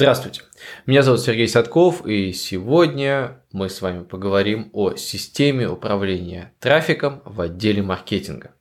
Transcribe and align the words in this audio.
Здравствуйте, 0.00 0.42
меня 0.86 1.02
зовут 1.02 1.22
Сергей 1.22 1.48
Садков, 1.48 2.06
и 2.06 2.32
сегодня 2.32 3.42
мы 3.50 3.68
с 3.68 3.82
вами 3.82 4.04
поговорим 4.04 4.70
о 4.72 4.94
системе 4.94 5.68
управления 5.68 6.52
трафиком 6.60 7.20
в 7.24 7.40
отделе 7.40 7.82
маркетинга. 7.82 8.52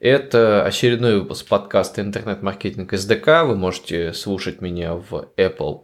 Это 0.00 0.64
очередной 0.64 1.20
выпуск 1.20 1.46
подкаста 1.48 2.00
«Интернет-маркетинг 2.00 2.94
СДК». 2.94 3.44
Вы 3.44 3.56
можете 3.56 4.14
слушать 4.14 4.62
меня 4.62 4.94
в 4.94 5.28
Apple 5.36 5.82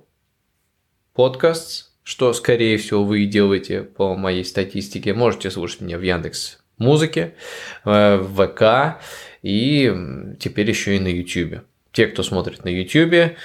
Podcasts, 1.14 1.88
что, 2.02 2.32
скорее 2.32 2.78
всего, 2.78 3.04
вы 3.04 3.24
и 3.24 3.26
делаете 3.26 3.82
по 3.82 4.16
моей 4.16 4.46
статистике. 4.46 5.12
Можете 5.12 5.50
слушать 5.50 5.82
меня 5.82 5.98
в 5.98 6.02
Яндекс 6.02 6.58
Музыке, 6.78 7.34
э, 7.84 8.16
в 8.16 8.46
ВК 8.46 9.04
и 9.42 9.94
теперь 10.40 10.70
еще 10.70 10.96
и 10.96 11.00
на 11.00 11.08
YouTube. 11.08 11.64
Те, 11.92 12.06
кто 12.06 12.22
смотрит 12.22 12.64
на 12.64 12.70
YouTube, 12.70 13.36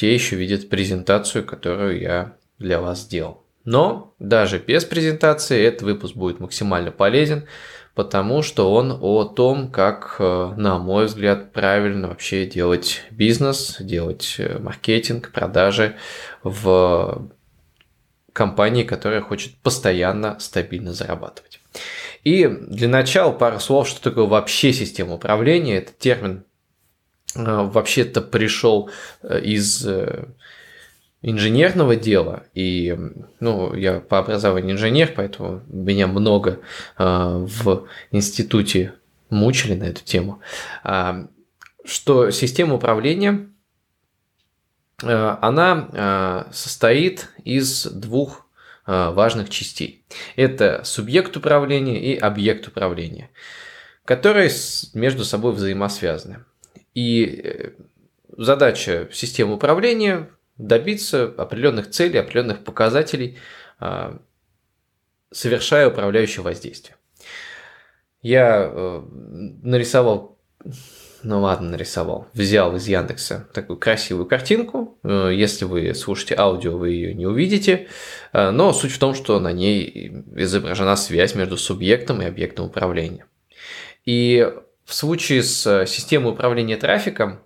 те 0.00 0.14
еще 0.14 0.36
видят 0.36 0.70
презентацию, 0.70 1.44
которую 1.44 2.00
я 2.00 2.32
для 2.58 2.80
вас 2.80 3.02
сделал. 3.02 3.44
Но 3.66 4.14
даже 4.18 4.58
без 4.58 4.86
презентации 4.86 5.62
этот 5.62 5.82
выпуск 5.82 6.14
будет 6.14 6.40
максимально 6.40 6.90
полезен, 6.90 7.46
потому 7.94 8.40
что 8.40 8.72
он 8.72 8.98
о 8.98 9.24
том, 9.24 9.70
как, 9.70 10.16
э, 10.18 10.54
на 10.56 10.78
мой 10.78 11.04
взгляд, 11.04 11.52
правильно 11.52 12.08
вообще 12.08 12.46
делать 12.46 13.02
бизнес, 13.10 13.76
делать 13.78 14.36
э, 14.38 14.58
маркетинг, 14.58 15.32
продажи 15.32 15.96
в 16.42 17.30
компании, 18.32 18.84
которая 18.84 19.20
хочет 19.20 19.54
постоянно, 19.56 20.40
стабильно 20.40 20.94
зарабатывать. 20.94 21.60
И 22.24 22.46
для 22.46 22.88
начала 22.88 23.32
пару 23.32 23.60
слов, 23.60 23.86
что 23.86 24.00
такое 24.00 24.24
вообще 24.24 24.72
система 24.72 25.16
управления. 25.16 25.76
Это 25.76 25.92
термин 25.92 26.44
вообще-то 27.34 28.20
пришел 28.20 28.90
э, 29.22 29.40
из 29.40 29.86
э, 29.86 30.28
инженерного 31.22 31.96
дела, 31.96 32.44
и 32.54 32.96
ну, 33.40 33.74
я 33.74 34.00
по 34.00 34.18
образованию 34.18 34.74
инженер, 34.74 35.12
поэтому 35.14 35.62
меня 35.68 36.06
много 36.06 36.60
в 36.96 37.86
институте 38.10 38.94
мучили 39.28 39.74
на 39.74 39.84
эту 39.84 40.02
тему, 40.02 40.40
а, 40.82 41.26
что 41.84 42.30
система 42.30 42.76
управления, 42.76 43.50
она 45.02 46.46
состоит 46.52 47.28
из 47.44 47.84
двух 47.84 48.46
важных 48.86 49.50
частей. 49.50 50.06
Это 50.36 50.82
субъект 50.84 51.36
управления 51.36 52.00
и 52.02 52.16
объект 52.16 52.66
управления, 52.66 53.30
которые 54.06 54.50
между 54.94 55.24
собой 55.24 55.52
взаимосвязаны. 55.52 56.44
И 56.94 57.40
э, 57.42 57.70
задача 58.36 59.08
системы 59.12 59.54
управления 59.54 60.30
добиться 60.56 61.24
определенных 61.24 61.90
целей, 61.90 62.18
определенных 62.18 62.64
показателей, 62.64 63.38
а, 63.78 64.20
совершая 65.30 65.88
управляющее 65.88 66.42
воздействие. 66.42 66.96
Я 68.20 68.70
э, 68.70 69.02
нарисовал, 69.62 70.38
ну 71.22 71.40
ладно, 71.40 71.70
нарисовал, 71.70 72.28
взял 72.34 72.76
из 72.76 72.86
Яндекса 72.86 73.48
такую 73.54 73.78
красивую 73.78 74.26
картинку. 74.26 74.98
Э, 75.02 75.30
если 75.32 75.64
вы 75.64 75.94
слушаете 75.94 76.34
аудио, 76.36 76.76
вы 76.76 76.90
ее 76.90 77.14
не 77.14 77.26
увидите. 77.26 77.88
Но 78.34 78.74
суть 78.74 78.92
в 78.92 78.98
том, 78.98 79.14
что 79.14 79.40
на 79.40 79.52
ней 79.52 80.12
изображена 80.36 80.96
связь 80.96 81.34
между 81.34 81.56
субъектом 81.56 82.20
и 82.20 82.26
объектом 82.26 82.66
управления. 82.66 83.24
И 84.04 84.46
в 84.90 84.94
случае 84.94 85.44
с 85.44 85.64
э, 85.68 85.86
системой 85.86 86.32
управления 86.32 86.76
трафиком, 86.76 87.38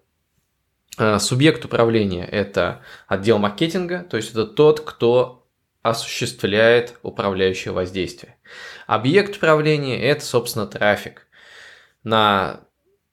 э, 0.96 1.18
субъект 1.18 1.62
управления– 1.66 2.24
это 2.32 2.80
отдел 3.06 3.36
маркетинга, 3.36 4.02
то 4.02 4.16
есть 4.16 4.30
это 4.30 4.46
тот, 4.46 4.80
кто 4.80 5.46
осуществляет 5.82 6.98
управляющее 7.02 7.74
воздействие. 7.74 8.38
Объект 8.86 9.36
управления– 9.36 10.02
это, 10.02 10.24
собственно, 10.24 10.66
трафик. 10.66 11.26
На 12.02 12.62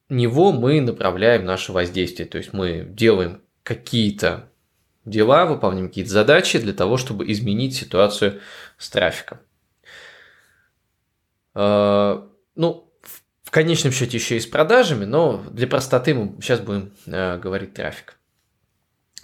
него 0.08 0.54
мы 0.54 0.80
направляем 0.80 1.44
наше 1.44 1.74
воздействие, 1.74 2.26
то 2.26 2.38
есть 2.38 2.54
мы 2.54 2.86
делаем 2.88 3.42
какие-то 3.64 4.50
дела, 5.04 5.46
выполняем 5.46 5.90
какие-то 5.90 6.12
задачи 6.12 6.58
для 6.58 6.72
того, 6.72 6.96
чтобы 6.96 7.30
изменить 7.30 7.76
ситуацию 7.76 8.40
с 8.78 8.90
трафиком. 8.90 9.40
Э, 11.54 12.26
ну, 12.56 12.91
конечном 13.52 13.94
счете 13.94 14.18
еще 14.18 14.38
и 14.38 14.40
с 14.40 14.48
продажами, 14.48 15.06
но 15.06 15.44
для 15.52 15.68
простоты 15.68 16.14
мы 16.14 16.42
сейчас 16.42 16.60
будем 16.60 16.94
э, 17.06 17.38
говорить 17.38 17.74
трафик. 17.74 18.18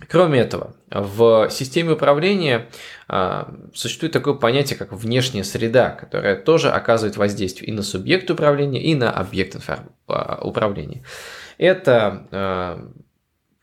Кроме 0.09 0.39
этого, 0.39 0.75
в 0.91 1.49
системе 1.49 1.93
управления 1.93 2.69
э, 3.09 3.43
существует 3.73 4.13
такое 4.13 4.35
понятие, 4.35 4.77
как 4.77 4.93
внешняя 4.93 5.43
среда, 5.43 5.89
которая 5.89 6.35
тоже 6.35 6.69
оказывает 6.69 7.17
воздействие 7.17 7.69
и 7.69 7.73
на 7.73 7.81
субъект 7.81 8.29
управления, 8.29 8.83
и 8.83 8.93
на 8.93 9.09
объект 9.09 9.55
информ... 9.55 9.89
э, 10.07 10.37
управления. 10.41 11.03
Это 11.57 12.27
э, 12.31 12.87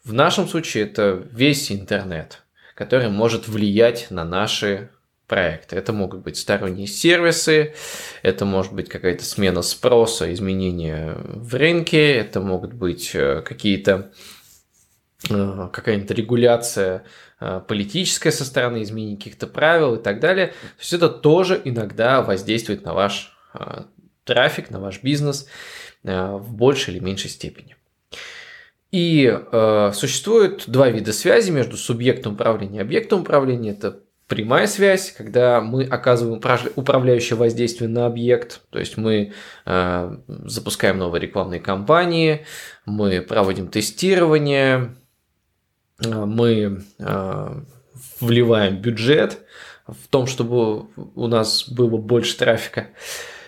в 0.02 0.12
нашем 0.12 0.48
случае 0.48 0.84
это 0.84 1.25
весь 1.31 1.70
интернет, 1.70 2.42
который 2.75 3.10
может 3.10 3.46
влиять 3.46 4.08
на 4.10 4.25
наши 4.25 4.91
проекта. 5.27 5.77
Это 5.77 5.93
могут 5.93 6.21
быть 6.21 6.37
сторонние 6.37 6.87
сервисы, 6.87 7.75
это 8.23 8.45
может 8.45 8.73
быть 8.73 8.89
какая-то 8.89 9.25
смена 9.25 9.62
спроса, 9.62 10.33
изменения 10.33 11.17
в 11.19 11.55
рынке, 11.55 12.15
это 12.15 12.41
могут 12.41 12.75
быть 12.75 13.11
э, 13.15 13.43
какие-то 13.43 14.12
э, 15.31 15.69
какая-нибудь 15.73 16.11
регуляция 16.11 17.05
э, 17.41 17.61
политическая 17.67 18.33
со 18.33 18.45
стороны 18.45 18.83
изменения 18.83 19.17
каких-то 19.17 19.47
правил 19.47 19.95
и 19.95 20.03
так 20.03 20.21
далее. 20.21 20.49
То 20.49 20.81
есть 20.81 20.93
это 20.93 21.09
тоже 21.09 21.61
иногда 21.65 22.23
воздействует 22.23 22.85
на 22.85 22.93
ваш 22.95 23.31
трафик, 24.25 24.71
на 24.71 24.81
ваш 24.81 25.03
бизнес 25.03 25.47
в 26.03 26.55
большей 26.55 26.95
или 26.95 26.99
меньшей 26.99 27.31
степени. 27.31 27.77
И 28.95 29.29
э, 29.29 29.91
существует 29.93 30.65
два 30.69 30.89
вида 30.89 31.12
связи 31.12 31.51
между 31.51 31.77
субъектом 31.77 32.35
управления 32.35 32.79
и 32.79 32.83
объектом 32.83 33.23
управления. 33.23 33.73
Это 33.73 34.03
прямая 34.29 34.67
связь, 34.67 35.12
когда 35.12 35.61
мы 35.61 35.85
оказываем 35.85 36.41
управляющее 36.77 37.37
воздействие 37.37 37.89
на 37.89 38.07
объект, 38.07 38.62
то 38.71 38.79
есть 38.79 38.97
мы 38.97 39.33
э, 39.67 40.17
запускаем 40.27 40.99
новые 40.99 41.21
рекламные 41.21 41.61
кампании, 41.61 42.47
мы 42.87 43.21
проводим 43.21 43.69
тестирование, 43.69 44.95
э, 46.03 46.09
мы 46.09 46.85
э, 46.99 47.61
вливаем 48.21 48.77
бюджет 48.81 49.41
в 49.87 50.09
том, 50.09 50.27
чтобы 50.27 50.87
у 50.97 51.27
нас 51.27 51.69
было 51.69 51.97
больше 51.99 52.37
трафика. 52.37 52.89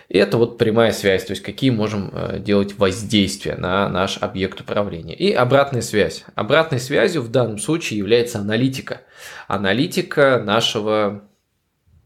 И 0.09 0.17
это 0.17 0.37
вот 0.37 0.57
прямая 0.57 0.93
связь, 0.93 1.25
то 1.25 1.31
есть 1.31 1.43
какие 1.43 1.69
можем 1.69 2.11
э, 2.13 2.39
делать 2.39 2.77
воздействия 2.77 3.55
на 3.55 3.89
наш 3.89 4.17
объект 4.21 4.61
управления. 4.61 5.13
И 5.13 5.33
обратная 5.33 5.81
связь. 5.81 6.23
Обратной 6.35 6.79
связью 6.79 7.21
в 7.21 7.29
данном 7.29 7.57
случае 7.57 7.99
является 7.99 8.39
аналитика. 8.39 9.01
Аналитика 9.49 10.41
нашего 10.43 11.27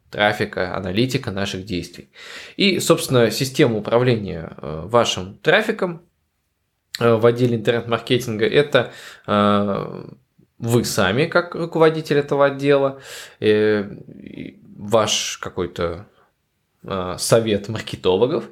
трафика, 0.09 0.75
аналитика 0.75 1.29
наших 1.29 1.65
действий. 1.65 2.09
И, 2.57 2.79
собственно, 2.79 3.29
система 3.29 3.77
управления 3.77 4.53
э, 4.57 4.81
вашим 4.85 5.37
трафиком 5.37 6.01
э, 6.99 7.13
в 7.13 7.25
отделе 7.25 7.55
интернет-маркетинга– 7.55 8.45
это 8.47 8.91
вы 10.57 10.85
сами, 10.85 11.25
как 11.25 11.55
руководитель 11.55 12.19
этого 12.19 12.45
отдела, 12.45 13.01
ваш 13.39 15.39
какой-то 15.41 16.05
совет 17.17 17.69
маркетологов 17.69 18.45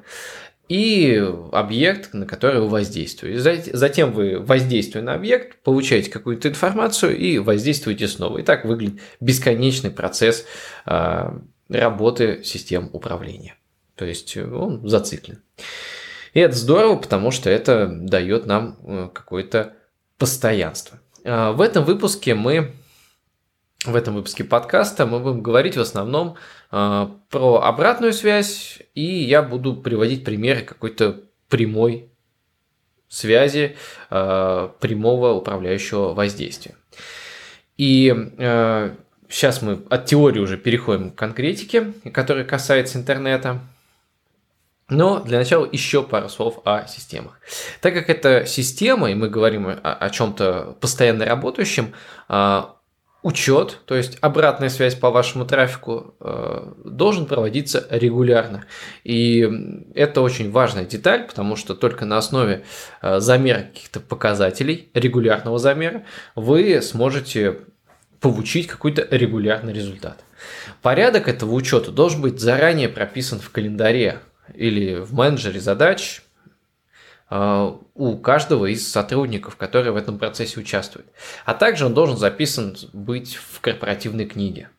и 0.68 1.20
объект, 1.50 2.14
на 2.14 2.26
который 2.26 2.60
вы 2.60 2.68
воздействуете. 2.68 3.38
Затем 3.76 4.12
вы, 4.12 4.38
воздействуя 4.38 5.02
на 5.02 5.14
объект, 5.14 5.58
получаете 5.64 6.12
какую-то 6.12 6.48
информацию 6.48 7.16
и 7.18 7.38
воздействуете 7.38 8.06
снова. 8.06 8.38
И 8.38 8.42
так 8.44 8.64
выглядит 8.64 9.00
бесконечный 9.18 9.90
процесс 9.90 10.46
э, 10.86 11.30
работы 11.68 12.44
систем 12.44 12.88
управления. 12.92 13.56
То 13.96 14.04
есть 14.04 14.36
он 14.36 14.88
зациклен. 14.88 15.42
И 16.34 16.38
это 16.38 16.54
здорово, 16.54 16.96
потому 16.96 17.32
что 17.32 17.50
это 17.50 17.88
дает 17.88 18.46
нам 18.46 18.78
э, 18.84 19.08
какое-то 19.12 19.74
постоянство. 20.18 21.00
В 21.24 21.60
этом 21.60 21.84
выпуске 21.84 22.34
мы 22.34 22.72
в 23.84 23.96
этом 23.96 24.14
выпуске 24.14 24.44
подкаста 24.44 25.06
мы 25.06 25.20
будем 25.20 25.42
говорить 25.42 25.76
в 25.76 25.80
основном 25.80 26.36
э, 26.70 27.08
про 27.30 27.62
обратную 27.62 28.12
связь, 28.12 28.78
и 28.94 29.04
я 29.04 29.42
буду 29.42 29.74
приводить 29.74 30.24
примеры 30.24 30.62
какой-то 30.62 31.22
прямой 31.48 32.10
связи, 33.08 33.76
э, 34.10 34.68
прямого 34.80 35.32
управляющего 35.32 36.12
воздействия. 36.12 36.74
И 37.78 38.14
э, 38.36 38.94
сейчас 39.30 39.62
мы 39.62 39.82
от 39.88 40.04
теории 40.04 40.40
уже 40.40 40.58
переходим 40.58 41.10
к 41.10 41.14
конкретике, 41.14 41.92
которая 42.12 42.44
касается 42.44 42.98
интернета. 42.98 43.60
Но 44.90 45.20
для 45.20 45.38
начала 45.38 45.66
еще 45.70 46.02
пару 46.02 46.28
слов 46.28 46.60
о 46.64 46.86
системах. 46.86 47.40
Так 47.80 47.94
как 47.94 48.10
это 48.10 48.44
система, 48.44 49.10
и 49.10 49.14
мы 49.14 49.28
говорим 49.28 49.68
о, 49.68 49.72
о 49.72 50.10
чем-то 50.10 50.76
постоянно 50.80 51.24
работающем, 51.24 51.94
учет, 53.22 53.78
то 53.84 53.94
есть 53.94 54.16
обратная 54.20 54.70
связь 54.70 54.94
по 54.94 55.10
вашему 55.10 55.44
трафику 55.44 56.14
э, 56.20 56.72
должен 56.84 57.26
проводиться 57.26 57.86
регулярно. 57.90 58.64
И 59.04 59.48
это 59.94 60.22
очень 60.22 60.50
важная 60.50 60.86
деталь, 60.86 61.26
потому 61.26 61.56
что 61.56 61.74
только 61.74 62.06
на 62.06 62.16
основе 62.16 62.64
э, 63.02 63.20
замера 63.20 63.60
каких-то 63.60 64.00
показателей, 64.00 64.88
регулярного 64.94 65.58
замера, 65.58 66.04
вы 66.34 66.80
сможете 66.80 67.58
получить 68.20 68.66
какой-то 68.66 69.06
регулярный 69.10 69.72
результат. 69.72 70.24
Порядок 70.80 71.28
этого 71.28 71.52
учета 71.52 71.90
должен 71.90 72.22
быть 72.22 72.40
заранее 72.40 72.88
прописан 72.88 73.40
в 73.40 73.50
календаре 73.50 74.20
или 74.54 74.94
в 74.94 75.12
менеджере 75.12 75.60
задач, 75.60 76.22
у 77.30 78.16
каждого 78.16 78.66
из 78.66 78.90
сотрудников, 78.90 79.56
которые 79.56 79.92
в 79.92 79.96
этом 79.96 80.18
процессе 80.18 80.58
участвуют. 80.58 81.06
А 81.44 81.54
также 81.54 81.86
он 81.86 81.94
должен 81.94 82.16
записан 82.16 82.76
быть 82.92 83.36
в 83.36 83.60
корпоративной 83.60 84.26
книге. 84.26 84.70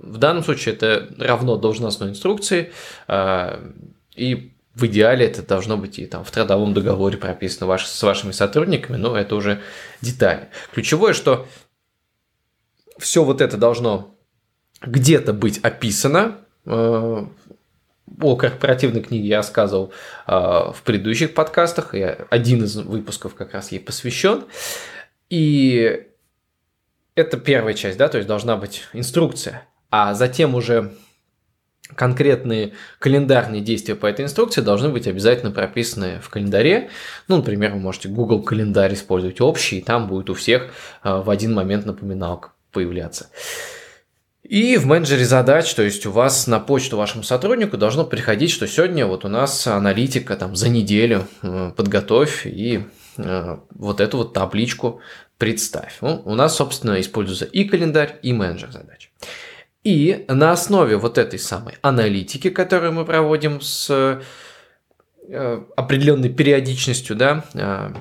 В 0.00 0.16
данном 0.16 0.42
случае 0.42 0.74
это 0.74 1.08
равно 1.18 1.56
должностной 1.56 2.10
инструкции, 2.10 2.72
э, 3.06 3.70
и 4.16 4.52
в 4.74 4.86
идеале 4.86 5.26
это 5.26 5.42
должно 5.42 5.76
быть 5.76 5.98
и 5.98 6.06
там 6.06 6.24
в 6.24 6.30
трудовом 6.30 6.74
договоре 6.74 7.18
прописано 7.18 7.66
ваш, 7.66 7.86
с 7.86 8.02
вашими 8.02 8.32
сотрудниками, 8.32 8.96
но 8.96 9.16
это 9.16 9.36
уже 9.36 9.60
детали. 10.00 10.48
Ключевое, 10.72 11.12
что 11.12 11.46
все 12.98 13.24
вот 13.24 13.40
это 13.40 13.56
должно 13.56 14.14
где-то 14.80 15.32
быть 15.32 15.58
описано, 15.58 16.38
э, 16.64 17.24
о 18.20 18.36
корпоративной 18.36 19.02
книге 19.02 19.28
я 19.28 19.36
рассказывал 19.38 19.92
э, 20.26 20.32
в 20.32 20.82
предыдущих 20.84 21.34
подкастах, 21.34 21.94
и 21.94 22.16
один 22.30 22.64
из 22.64 22.76
выпусков 22.76 23.34
как 23.34 23.54
раз 23.54 23.72
ей 23.72 23.78
посвящен. 23.78 24.44
И 25.28 26.06
это 27.14 27.36
первая 27.36 27.74
часть, 27.74 27.98
да, 27.98 28.08
то 28.08 28.18
есть 28.18 28.28
должна 28.28 28.56
быть 28.56 28.84
инструкция, 28.92 29.66
а 29.90 30.14
затем 30.14 30.54
уже 30.54 30.92
конкретные 31.94 32.72
календарные 32.98 33.60
действия 33.60 33.94
по 33.94 34.06
этой 34.06 34.24
инструкции 34.24 34.60
должны 34.60 34.90
быть 34.90 35.06
обязательно 35.06 35.50
прописаны 35.50 36.20
в 36.20 36.28
календаре. 36.28 36.90
Ну, 37.28 37.36
например, 37.38 37.72
вы 37.72 37.80
можете 37.80 38.08
Google 38.08 38.42
календарь 38.42 38.94
использовать 38.94 39.40
общий, 39.40 39.78
и 39.78 39.82
там 39.82 40.06
будет 40.06 40.30
у 40.30 40.34
всех 40.34 40.70
э, 41.02 41.20
в 41.20 41.30
один 41.30 41.54
момент 41.54 41.86
напоминалка 41.86 42.50
появляться. 42.72 43.28
И 44.50 44.76
в 44.78 44.84
менеджере 44.84 45.24
задач, 45.24 45.72
то 45.74 45.82
есть 45.84 46.06
у 46.06 46.10
вас 46.10 46.48
на 46.48 46.58
почту 46.58 46.96
вашему 46.96 47.22
сотруднику 47.22 47.76
должно 47.76 48.04
приходить, 48.04 48.50
что 48.50 48.66
сегодня 48.66 49.06
вот 49.06 49.24
у 49.24 49.28
нас 49.28 49.64
аналитика 49.68 50.34
там 50.34 50.56
за 50.56 50.68
неделю, 50.68 51.28
э, 51.42 51.70
подготовь 51.76 52.46
и 52.46 52.82
э, 53.16 53.56
вот 53.70 54.00
эту 54.00 54.16
вот 54.16 54.32
табличку 54.32 55.02
представь. 55.38 55.98
Ну, 56.00 56.20
у 56.24 56.34
нас, 56.34 56.56
собственно, 56.56 57.00
используется 57.00 57.44
и 57.44 57.62
календарь, 57.62 58.18
и 58.22 58.32
менеджер 58.32 58.72
задач. 58.72 59.12
И 59.84 60.24
на 60.26 60.50
основе 60.50 60.96
вот 60.96 61.16
этой 61.16 61.38
самой 61.38 61.74
аналитики, 61.80 62.50
которую 62.50 62.92
мы 62.92 63.04
проводим 63.04 63.60
с 63.60 64.20
э, 65.28 65.62
определенной 65.76 66.28
периодичностью, 66.28 67.14
да, 67.14 67.44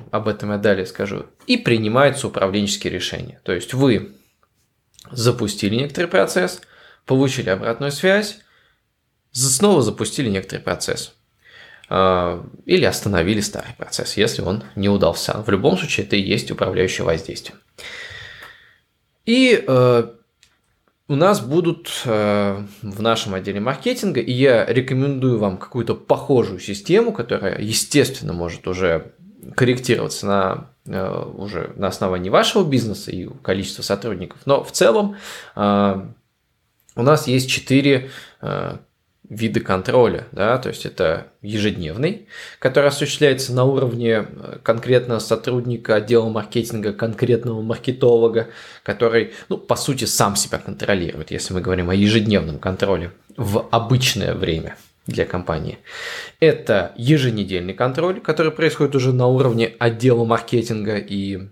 об 0.10 0.28
этом 0.28 0.50
я 0.50 0.58
далее 0.58 0.88
скажу, 0.88 1.28
и 1.46 1.58
принимаются 1.58 2.26
управленческие 2.26 2.92
решения. 2.92 3.40
То 3.44 3.52
есть 3.52 3.76
вы 3.76 4.16
запустили 5.12 5.76
некоторый 5.76 6.08
процесс, 6.08 6.62
получили 7.06 7.50
обратную 7.50 7.92
связь, 7.92 8.40
снова 9.32 9.82
запустили 9.82 10.30
некоторый 10.30 10.60
процесс. 10.60 11.14
А, 11.92 12.46
или 12.66 12.86
остановили 12.86 13.42
старый 13.42 13.74
процесс, 13.76 14.16
если 14.16 14.42
он 14.44 14.64
не 14.76 14.90
удался. 14.90 15.42
В 15.42 15.50
любом 15.50 15.78
случае, 15.78 16.06
это 16.06 16.16
и 16.16 16.22
есть 16.22 16.52
управляющее 16.52 17.04
воздействие. 17.04 17.58
И 19.26 19.64
э, 19.68 20.08
у 21.08 21.16
нас 21.16 21.42
будут 21.42 21.92
э, 22.06 22.64
в 22.84 23.02
нашем 23.02 23.34
отделе 23.34 23.60
маркетинга, 23.60 24.22
и 24.22 24.32
я 24.32 24.66
рекомендую 24.66 25.40
вам 25.40 25.58
какую-то 25.58 25.96
похожую 25.96 26.60
систему, 26.60 27.12
которая, 27.12 27.60
естественно, 27.60 28.34
может 28.34 28.68
уже 28.68 29.14
корректироваться 29.56 30.28
на 30.28 30.70
уже 30.90 31.74
на 31.76 31.88
основании 31.88 32.30
вашего 32.30 32.68
бизнеса 32.68 33.12
и 33.12 33.30
количества 33.42 33.84
сотрудников. 33.84 34.40
Но 34.46 34.64
в 34.64 34.72
целом 34.72 35.18
э, 35.56 36.06
у 36.96 37.02
нас 37.02 37.28
есть 37.28 37.50
четыре 37.50 38.10
э, 38.42 38.78
вида 39.30 39.60
контроля, 39.60 40.28
да, 40.32 40.58
то 40.58 40.70
есть 40.70 40.86
это 40.86 41.28
ежедневный, 41.42 42.28
который 42.58 42.88
осуществляется 42.88 43.54
на 43.54 43.64
уровне 43.64 44.26
конкретного 44.64 45.20
сотрудника 45.20 45.96
отдела 45.96 46.28
маркетинга, 46.30 46.94
конкретного 46.94 47.62
маркетолога, 47.62 48.48
который, 48.84 49.34
ну, 49.48 49.58
по 49.58 49.76
сути, 49.76 50.06
сам 50.06 50.36
себя 50.36 50.58
контролирует, 50.58 51.30
если 51.30 51.54
мы 51.54 51.62
говорим 51.62 51.92
о 51.92 51.96
ежедневном 51.96 52.58
контроле 52.58 53.12
в 53.38 53.68
обычное 53.72 54.34
время– 54.34 54.76
для 55.10 55.26
компании. 55.26 55.80
Это 56.40 56.94
еженедельный 56.96 57.74
контроль, 57.74 58.22
который 58.22 58.52
происходит 58.52 58.96
уже 58.96 59.12
на 59.14 59.28
уровне 59.28 59.74
отдела 59.80 60.24
маркетинга 60.26 60.98
и 60.98 61.50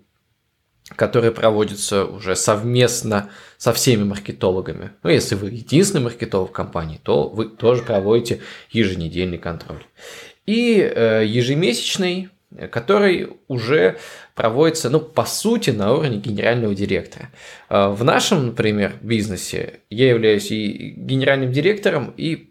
который 0.95 1.31
проводится 1.31 2.05
уже 2.05 2.35
совместно 2.35 3.29
со 3.57 3.73
всеми 3.73 4.03
маркетологами. 4.03 4.91
Ну, 5.03 5.09
если 5.09 5.35
вы 5.35 5.49
единственный 5.49 6.03
маркетолог 6.03 6.49
в 6.49 6.53
компании, 6.53 6.99
то 7.03 7.27
вы 7.27 7.45
тоже 7.45 7.83
проводите 7.83 8.41
еженедельный 8.71 9.37
контроль. 9.37 9.83
И 10.45 10.79
э, 10.79 11.25
ежемесячный, 11.25 12.29
который 12.71 13.33
уже 13.49 13.97
проводится, 14.33 14.89
ну, 14.89 15.01
по 15.01 15.25
сути, 15.25 15.71
на 15.71 15.93
уровне 15.93 16.17
генерального 16.17 16.73
директора. 16.73 17.31
Э, 17.69 17.89
в 17.89 18.03
нашем, 18.05 18.47
например, 18.47 18.93
бизнесе 19.01 19.81
я 19.89 20.09
являюсь 20.09 20.51
и 20.51 20.93
генеральным 20.95 21.51
директором, 21.51 22.13
и 22.15 22.46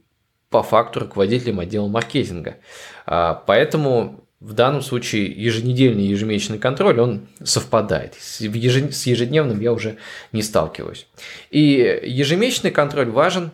по 0.57 0.63
факту 0.63 1.01
руководителем 1.01 1.61
отдела 1.61 1.87
маркетинга. 1.87 2.57
А, 3.05 3.35
поэтому 3.47 4.25
в 4.41 4.55
данном 4.55 4.81
случае 4.81 5.27
еженедельный 5.27 6.05
и 6.05 6.09
ежемесячный 6.09 6.59
контроль, 6.59 6.99
он 6.99 7.29
совпадает. 7.45 8.15
С 8.15 8.41
ежедневным 8.41 9.61
я 9.61 9.75
уже 9.75 9.99
не 10.33 10.41
сталкиваюсь. 10.41 11.09
И 11.51 12.01
ежемесячный 12.05 12.71
контроль 12.71 13.11
важен 13.11 13.51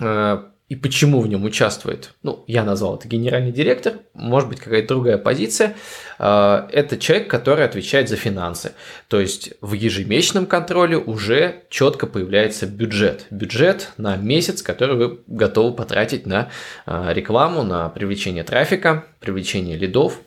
а, 0.00 0.50
и 0.68 0.76
почему 0.76 1.20
в 1.20 1.26
нем 1.26 1.44
участвует, 1.44 2.12
ну, 2.22 2.44
я 2.46 2.62
назвал 2.62 2.96
это 2.96 3.08
генеральный 3.08 3.52
директор, 3.52 3.94
может 4.12 4.50
быть, 4.50 4.60
какая-то 4.60 4.88
другая 4.88 5.16
позиция, 5.16 5.74
а, 6.18 6.68
это 6.70 6.98
человек, 6.98 7.30
который 7.30 7.64
отвечает 7.64 8.10
за 8.10 8.16
финансы. 8.16 8.72
То 9.08 9.18
есть 9.18 9.54
в 9.62 9.72
ежемесячном 9.72 10.44
контроле 10.44 10.98
уже 10.98 11.62
четко 11.70 12.06
появляется 12.06 12.66
бюджет. 12.66 13.26
Бюджет 13.30 13.92
на 13.96 14.16
месяц, 14.16 14.60
который 14.60 14.96
вы 14.96 15.20
готовы 15.26 15.74
потратить 15.74 16.26
на 16.26 16.50
а, 16.84 17.14
рекламу, 17.14 17.62
на 17.62 17.88
привлечение 17.88 18.44
трафика, 18.44 19.06
привлечение 19.20 19.76
лидов, 19.76 20.20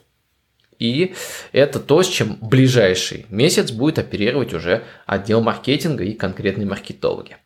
и 0.80 1.14
это 1.52 1.80
то, 1.80 2.02
с 2.02 2.08
чем 2.08 2.40
ближайший 2.42 3.28
месяц 3.30 3.70
будет 3.70 4.00
оперировать 4.00 4.52
уже 4.52 4.82
отдел 5.06 5.40
маркетинга 5.40 6.04
и 6.04 6.14
конкретные 6.14 6.66
маркетологи. 6.66 7.38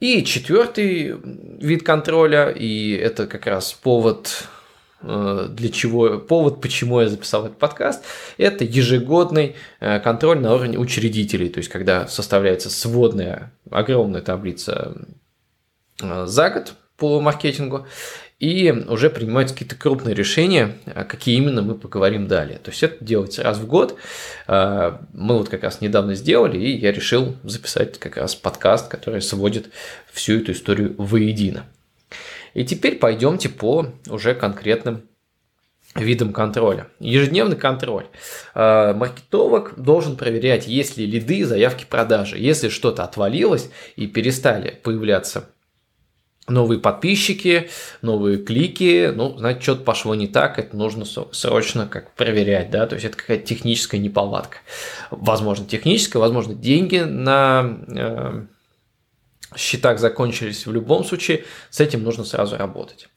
И 0.00 0.22
четвертый 0.24 1.16
вид 1.58 1.82
контроля, 1.82 2.50
и 2.50 2.92
это 2.92 3.26
как 3.26 3.46
раз 3.46 3.72
повод 3.72 4.48
э, 5.02 5.48
для 5.50 5.68
чего, 5.70 6.18
повод, 6.18 6.60
почему 6.60 7.00
я 7.00 7.08
записал 7.08 7.46
этот 7.46 7.58
подкаст, 7.58 8.04
это 8.36 8.64
ежегодный 8.64 9.56
э, 9.80 9.98
контроль 9.98 10.38
на 10.38 10.54
уровне 10.54 10.78
учредителей, 10.78 11.48
то 11.48 11.58
есть 11.58 11.68
когда 11.68 12.06
составляется 12.06 12.70
сводная 12.70 13.52
огромная 13.70 14.20
таблица 14.20 14.94
э, 16.00 16.26
за 16.26 16.50
год 16.50 16.74
по 16.96 17.20
маркетингу, 17.20 17.88
и 18.38 18.70
уже 18.70 19.10
принимаются 19.10 19.54
какие-то 19.54 19.74
крупные 19.74 20.14
решения, 20.14 20.76
а 20.86 21.04
какие 21.04 21.36
именно 21.36 21.60
мы 21.60 21.74
поговорим 21.74 22.28
далее. 22.28 22.58
То 22.58 22.70
есть 22.70 22.82
это 22.82 23.04
делается 23.04 23.42
раз 23.42 23.58
в 23.58 23.66
год. 23.66 23.96
А, 24.46 25.02
мы 25.12 25.36
вот 25.38 25.48
как 25.48 25.64
раз 25.64 25.80
недавно 25.80 26.14
сделали, 26.14 26.56
и 26.58 26.76
я 26.76 26.92
решил 26.92 27.34
записать 27.42 27.98
как 27.98 28.16
раз 28.16 28.36
подкаст, 28.36 28.88
который 28.88 29.22
сводит 29.22 29.70
всю 30.12 30.40
эту 30.40 30.52
историю 30.52 30.94
воедино. 30.98 31.66
И 32.54 32.64
теперь 32.64 32.98
пойдемте 32.98 33.48
по 33.48 33.88
уже 34.08 34.34
конкретным 34.34 35.02
видам 35.96 36.32
контроля. 36.32 36.86
Ежедневный 37.00 37.56
контроль. 37.56 38.06
А, 38.54 38.94
маркетолог 38.94 39.74
должен 39.76 40.16
проверять, 40.16 40.68
есть 40.68 40.96
ли 40.96 41.06
лиды, 41.06 41.44
заявки 41.44 41.86
продажи. 41.88 42.38
Если 42.38 42.68
что-то 42.68 43.02
отвалилось 43.02 43.68
и 43.96 44.06
перестали 44.06 44.78
появляться 44.84 45.48
новые 46.48 46.80
подписчики, 46.80 47.70
новые 48.02 48.38
клики, 48.38 49.12
ну, 49.14 49.36
значит, 49.38 49.62
что-то 49.62 49.84
пошло 49.84 50.14
не 50.14 50.26
так, 50.26 50.58
это 50.58 50.76
нужно 50.76 51.04
срочно 51.32 51.86
как 51.86 52.12
проверять, 52.14 52.70
да, 52.70 52.86
то 52.86 52.94
есть 52.94 53.04
это 53.04 53.16
какая-то 53.16 53.46
техническая 53.46 54.00
неполадка. 54.00 54.58
Возможно, 55.10 55.66
техническая, 55.66 56.20
возможно, 56.20 56.54
деньги 56.54 56.98
на 56.98 57.78
э, 57.88 58.44
счетах 59.56 59.98
закончились 59.98 60.66
в 60.66 60.72
любом 60.72 61.04
случае, 61.04 61.44
с 61.70 61.80
этим 61.80 62.02
нужно 62.02 62.24
сразу 62.24 62.56
работать. 62.56 63.08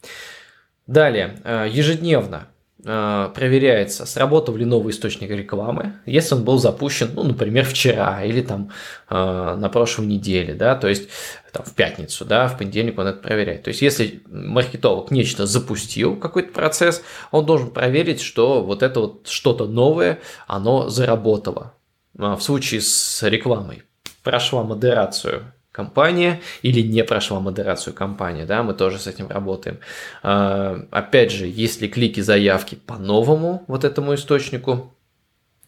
Далее, 0.87 1.39
э, 1.43 1.67
ежедневно 1.69 2.47
проверяется, 2.83 4.05
сработал 4.05 4.55
ли 4.55 4.65
новый 4.65 4.91
источник 4.91 5.29
рекламы, 5.29 5.93
если 6.05 6.35
он 6.35 6.43
был 6.43 6.57
запущен, 6.57 7.11
ну, 7.13 7.23
например, 7.23 7.65
вчера 7.65 8.23
или 8.23 8.41
там 8.41 8.71
э, 9.09 9.15
на 9.15 9.69
прошлой 9.69 10.07
неделе, 10.07 10.53
да, 10.55 10.75
то 10.75 10.87
есть 10.87 11.09
там, 11.51 11.63
в 11.63 11.73
пятницу, 11.73 12.25
да, 12.25 12.47
в 12.47 12.57
понедельник 12.57 12.97
он 12.97 13.07
это 13.07 13.19
проверяет. 13.19 13.63
То 13.63 13.69
есть, 13.69 13.81
если 13.81 14.23
маркетолог 14.27 15.11
нечто 15.11 15.45
запустил, 15.45 16.15
какой-то 16.15 16.51
процесс, 16.53 17.03
он 17.31 17.45
должен 17.45 17.71
проверить, 17.71 18.21
что 18.21 18.63
вот 18.63 18.83
это 18.83 19.01
вот 19.01 19.27
что-то 19.27 19.67
новое, 19.67 20.19
оно 20.47 20.89
заработало. 20.89 21.73
А 22.17 22.35
в 22.35 22.41
случае 22.41 22.81
с 22.81 23.21
рекламой 23.23 23.83
прошла 24.23 24.63
модерацию 24.63 25.53
компания 25.71 26.41
или 26.61 26.81
не 26.81 27.03
прошла 27.03 27.39
модерацию 27.39 27.93
компания, 27.93 28.45
да, 28.45 28.63
мы 28.63 28.73
тоже 28.73 28.99
с 28.99 29.07
этим 29.07 29.27
работаем. 29.27 29.79
А, 30.21 30.85
опять 30.91 31.31
же, 31.31 31.47
если 31.47 31.87
клики 31.87 32.19
заявки 32.19 32.75
по 32.75 32.97
новому 32.97 33.63
вот 33.67 33.83
этому 33.83 34.13
источнику, 34.15 34.93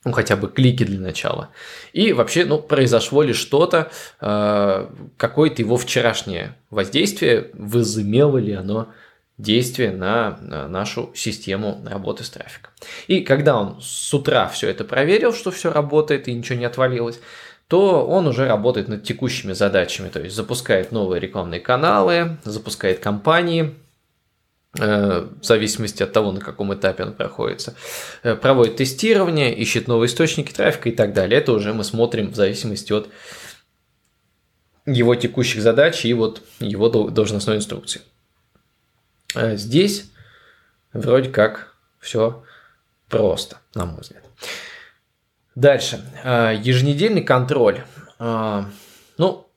ну, 0.06 0.12
хотя 0.12 0.36
бы 0.36 0.50
клики 0.50 0.84
для 0.84 1.00
начала. 1.00 1.50
И 1.94 2.12
вообще, 2.12 2.44
ну, 2.44 2.60
произошло 2.60 3.22
ли 3.22 3.32
что-то, 3.32 3.90
э, 4.20 4.90
какое-то 5.16 5.62
его 5.62 5.78
вчерашнее 5.78 6.58
воздействие, 6.70 7.52
возымело 7.54 8.38
ли 8.38 8.52
оно 8.52 8.90
действие 9.38 9.92
на 9.92 10.38
нашу 10.68 11.12
систему 11.16 11.84
работы 11.90 12.24
с 12.24 12.30
трафиком. 12.30 12.72
И 13.08 13.22
когда 13.22 13.58
он 13.58 13.82
с 13.82 14.14
утра 14.14 14.48
все 14.48 14.70
это 14.70 14.84
проверил, 14.84 15.34
что 15.34 15.52
все 15.52 15.72
работает 15.72 16.28
и 16.28 16.34
ничего 16.34 16.60
не 16.60 16.66
отвалилось, 16.66 17.20
то 17.74 18.06
он 18.06 18.28
уже 18.28 18.48
работает 18.48 18.88
над 18.88 19.04
текущими 19.04 19.54
задачами, 19.54 20.10
то 20.10 20.22
есть 20.22 20.36
запускает 20.36 20.92
новые 20.92 21.20
рекламные 21.20 21.60
каналы, 21.60 22.38
запускает 22.46 23.00
кампании, 23.00 23.76
Э, 24.80 25.28
в 25.40 25.46
зависимости 25.46 26.02
от 26.02 26.14
того, 26.14 26.32
на 26.32 26.40
каком 26.40 26.74
этапе 26.74 27.04
он 27.04 27.14
проходится, 27.14 27.76
э, 28.24 28.36
проводит 28.36 28.78
тестирование, 28.78 29.56
ищет 29.56 29.88
новые 29.88 30.08
источники 30.08 30.52
трафика 30.52 30.90
и 30.90 30.92
так 30.92 31.14
далее. 31.14 31.40
Это 31.40 31.52
уже 31.52 31.74
мы 31.74 31.84
смотрим 31.84 32.32
в 32.32 32.36
зависимости 32.36 32.92
от 32.92 33.08
его 34.88 35.14
текущих 35.14 35.62
задач 35.62 36.06
и 36.06 36.14
вот 36.16 36.42
его 36.60 36.90
должностной 36.90 37.58
инструкции. 37.58 38.02
Э, 39.36 39.58
здесь 39.58 40.06
вроде 40.92 41.30
как 41.30 41.76
все 42.00 42.44
просто, 43.10 43.58
на 43.76 43.86
мой 43.86 44.02
взгляд. 44.02 44.24
Дальше. 45.56 46.02
Еженедельный 46.24 47.22
контроль. 47.22 47.84
Ну, 48.20 49.48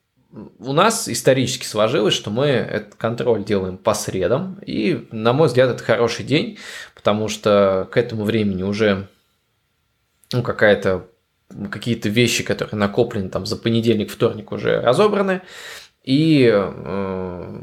у 0.59 0.73
нас 0.73 1.07
исторически 1.09 1.65
сложилось, 1.65 2.13
что 2.13 2.29
мы 2.29 2.45
этот 2.47 2.95
контроль 2.95 3.43
делаем 3.43 3.77
по 3.77 3.93
средам, 3.93 4.59
и, 4.65 5.07
на 5.11 5.33
мой 5.33 5.47
взгляд, 5.47 5.69
это 5.69 5.83
хороший 5.83 6.25
день, 6.25 6.59
потому 6.95 7.27
что 7.27 7.87
к 7.91 7.97
этому 7.97 8.23
времени 8.23 8.63
уже 8.63 9.07
ну, 10.33 10.43
какая-то 10.43 11.07
какие-то 11.71 12.09
вещи, 12.09 12.43
которые 12.43 12.75
накоплены 12.75 13.29
там 13.29 13.45
за 13.45 13.55
понедельник, 13.55 14.11
вторник 14.11 14.51
уже 14.51 14.81
разобраны, 14.81 15.41
и 16.03 16.51
э, 16.53 17.61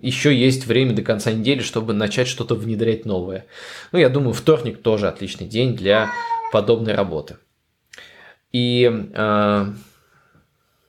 еще 0.00 0.34
есть 0.36 0.66
время 0.66 0.92
до 0.94 1.02
конца 1.02 1.32
недели, 1.32 1.60
чтобы 1.60 1.92
начать 1.92 2.26
что-то 2.26 2.56
внедрять 2.56 3.04
новое. 3.04 3.46
Ну, 3.92 4.00
я 4.00 4.08
думаю, 4.08 4.32
вторник 4.32 4.82
тоже 4.82 5.06
отличный 5.06 5.46
день 5.46 5.76
для 5.76 6.10
подобной 6.52 6.94
работы. 6.94 7.36
И 8.52 8.90
э, 9.14 9.66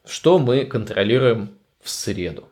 что 0.06 0.40
мы 0.40 0.66
контролируем 0.66 1.58
в 1.82 1.90
среду? 1.90 2.50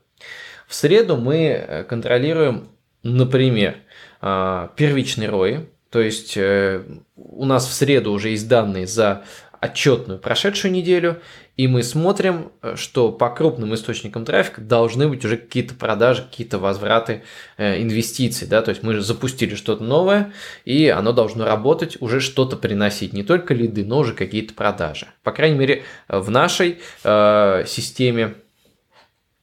В 0.68 0.75
среду 0.75 1.18
мы 1.18 1.38
э, 1.38 1.84
контролируем, 1.84 2.70
например, 3.01 3.78
а, 4.22 4.72
первичный 4.75 5.28
ROI, 5.28 5.68
то 5.89 6.01
есть 6.01 6.36
э, 6.38 6.84
у 7.16 7.46
нас 7.46 7.68
в 7.68 7.74
среду 7.74 8.12
уже 8.12 8.30
есть 8.30 8.48
данные 8.48 8.86
за 8.86 9.24
отчетную 9.60 10.20
прошедшую 10.20 10.72
неделю, 10.72 11.22
и 11.60 11.68
мы 11.68 11.84
смотрим, 11.84 12.54
э, 12.62 12.78
что 12.78 13.12
по 13.12 13.30
крупным 13.30 13.75
источникам 13.75 14.24
трафика 14.24 14.62
должны 14.62 15.10
быть 15.10 15.25
уже 15.25 15.36
какие-то 15.36 15.74
продажи, 15.74 16.24
какие-то 16.24 16.58
возвраты 16.58 17.24
э, 17.58 17.82
инвестиций, 17.82 18.48
да, 18.48 18.62
то 18.62 18.70
есть 18.70 18.82
мы 18.82 19.01
запустили 19.01 19.56
что-то 19.56 19.84
новое, 19.84 20.32
и 20.63 20.88
оно 20.88 21.12
должно 21.12 21.44
работать, 21.44 21.98
уже 22.00 22.22
что-то 22.22 22.56
приносить, 22.56 23.12
не 23.12 23.24
только 23.24 23.54
лиды, 23.54 23.84
но 23.84 23.98
уже 23.98 24.13
какие-то 24.13 24.54
продажи. 24.54 25.08
По 25.22 25.34
крайней 25.34 25.58
мере, 25.60 25.84
в 26.08 26.32
нашей 26.32 26.80
э, 27.04 27.66
системе 27.68 28.20
Э, 28.28 28.34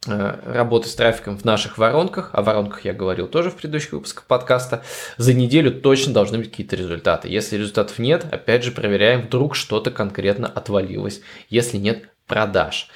работы 0.06 0.88
с 0.88 0.94
трафиком 0.94 1.36
в 1.36 1.44
наших 1.44 1.78
воронках, 1.78 2.30
о 2.32 2.42
воронках 2.42 2.84
я 2.84 2.92
говорил 2.92 3.26
тоже 3.26 3.50
в 3.50 3.56
предыдущих 3.56 3.92
выпусках 3.92 4.24
подкаста, 4.24 4.82
за 5.16 5.34
неделю 5.34 5.72
точно 5.72 6.12
должны 6.12 6.38
быть 6.38 6.50
какие-то 6.50 6.76
результаты. 6.76 7.28
Если 7.28 7.56
результатов 7.56 7.98
нет, 7.98 8.26
опять 8.30 8.64
же 8.64 8.72
проверяем, 8.72 9.22
вдруг 9.22 9.54
что-то 9.54 9.90
конкретно 9.90 10.46
отвалилось, 10.46 11.20
если 11.48 11.76
нет 11.76 12.08
продаж. 12.26 12.88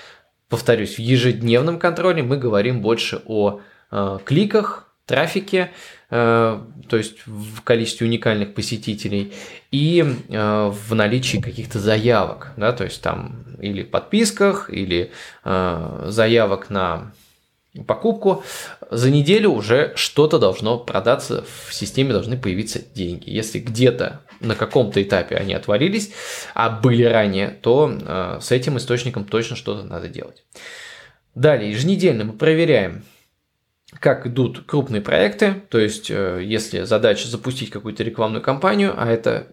Повторюсь, 0.49 0.97
в 0.97 0.99
ежедневном 0.99 1.79
контроле 1.79 2.23
мы 2.23 2.37
говорим 2.37 2.83
больше 2.83 3.23
о 3.27 3.61
э, 3.91 4.19
кликах, 4.25 4.93
трафике, 5.07 5.59
э, 5.59 5.67
то 6.11 6.97
есть 6.97 7.25
в 7.25 7.63
количестве 7.63 8.07
уникальных 8.07 8.53
посетителей 8.55 9.33
и 9.71 10.05
э, 10.29 10.73
в 10.73 10.95
наличии 10.95 11.39
каких-то 11.39 11.79
заявок, 11.79 12.53
да, 12.57 12.73
то 12.73 12.83
есть 12.83 13.01
там 13.01 13.45
или 13.61 13.85
подписках, 13.85 14.71
или 14.71 15.13
э, 15.45 16.07
заявок 16.09 16.69
на 16.69 17.13
покупку, 17.87 18.43
за 18.91 19.11
неделю 19.11 19.51
уже 19.51 19.93
что-то 19.95 20.41
должно 20.41 20.79
продаться, 20.79 21.45
в 21.69 21.73
системе 21.73 22.13
должны 22.13 22.37
появиться 22.37 22.81
деньги. 22.81 23.31
Если 23.31 23.61
где-то 23.61 24.23
на 24.41 24.57
каком-то 24.57 25.01
этапе 25.01 25.37
они 25.37 25.55
отвалились, 25.55 26.11
а 26.55 26.71
были 26.71 27.05
ранее, 27.05 27.51
то 27.63 28.39
с 28.41 28.51
этим 28.51 28.79
источником 28.79 29.25
точно 29.25 29.55
что-то 29.55 29.85
надо 29.85 30.09
делать. 30.09 30.43
Далее, 31.37 31.71
еженедельно 31.71 32.25
мы 32.25 32.33
проверяем 32.33 33.05
как 33.99 34.27
идут 34.27 34.65
крупные 34.67 35.03
проекты, 35.03 35.63
то 35.69 35.79
есть 35.79 36.11
э, 36.11 36.43
если 36.45 36.83
задача 36.83 37.29
запустить 37.29 37.71
какую-то 37.71 38.05
рекламную 38.05 38.43
кампанию, 38.43 38.95
а 38.97 39.09
это 39.09 39.49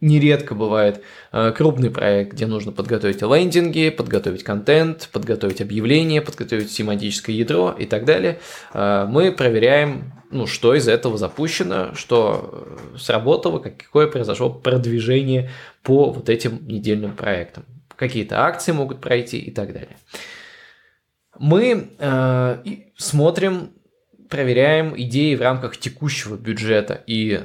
нередко 0.00 0.54
бывает 0.54 1.02
э, 1.32 1.52
крупный 1.52 1.90
проект, 1.90 2.32
где 2.32 2.46
нужно 2.46 2.72
подготовить 2.72 3.22
лендинги, 3.22 3.90
подготовить 3.90 4.44
контент, 4.44 5.08
подготовить 5.12 5.60
объявление, 5.60 6.20
подготовить 6.20 6.70
семантическое 6.70 7.34
ядро 7.34 7.74
и 7.78 7.86
так 7.86 8.04
далее, 8.04 8.40
э, 8.72 9.06
мы 9.08 9.32
проверяем, 9.32 10.12
ну, 10.30 10.46
что 10.46 10.74
из 10.74 10.88
этого 10.88 11.18
запущено, 11.18 11.94
что 11.94 12.78
сработало, 12.98 13.58
какое 13.58 14.06
произошло 14.06 14.50
продвижение 14.50 15.50
по 15.82 16.10
вот 16.10 16.28
этим 16.28 16.66
недельным 16.66 17.12
проектам. 17.12 17.64
Какие-то 17.94 18.44
акции 18.44 18.72
могут 18.72 19.00
пройти 19.00 19.38
и 19.38 19.50
так 19.50 19.72
далее 19.72 19.96
мы 21.38 21.90
э, 21.98 22.64
смотрим, 22.96 23.70
проверяем 24.28 24.94
идеи 25.00 25.34
в 25.34 25.40
рамках 25.40 25.76
текущего 25.76 26.36
бюджета 26.36 27.02
и 27.06 27.42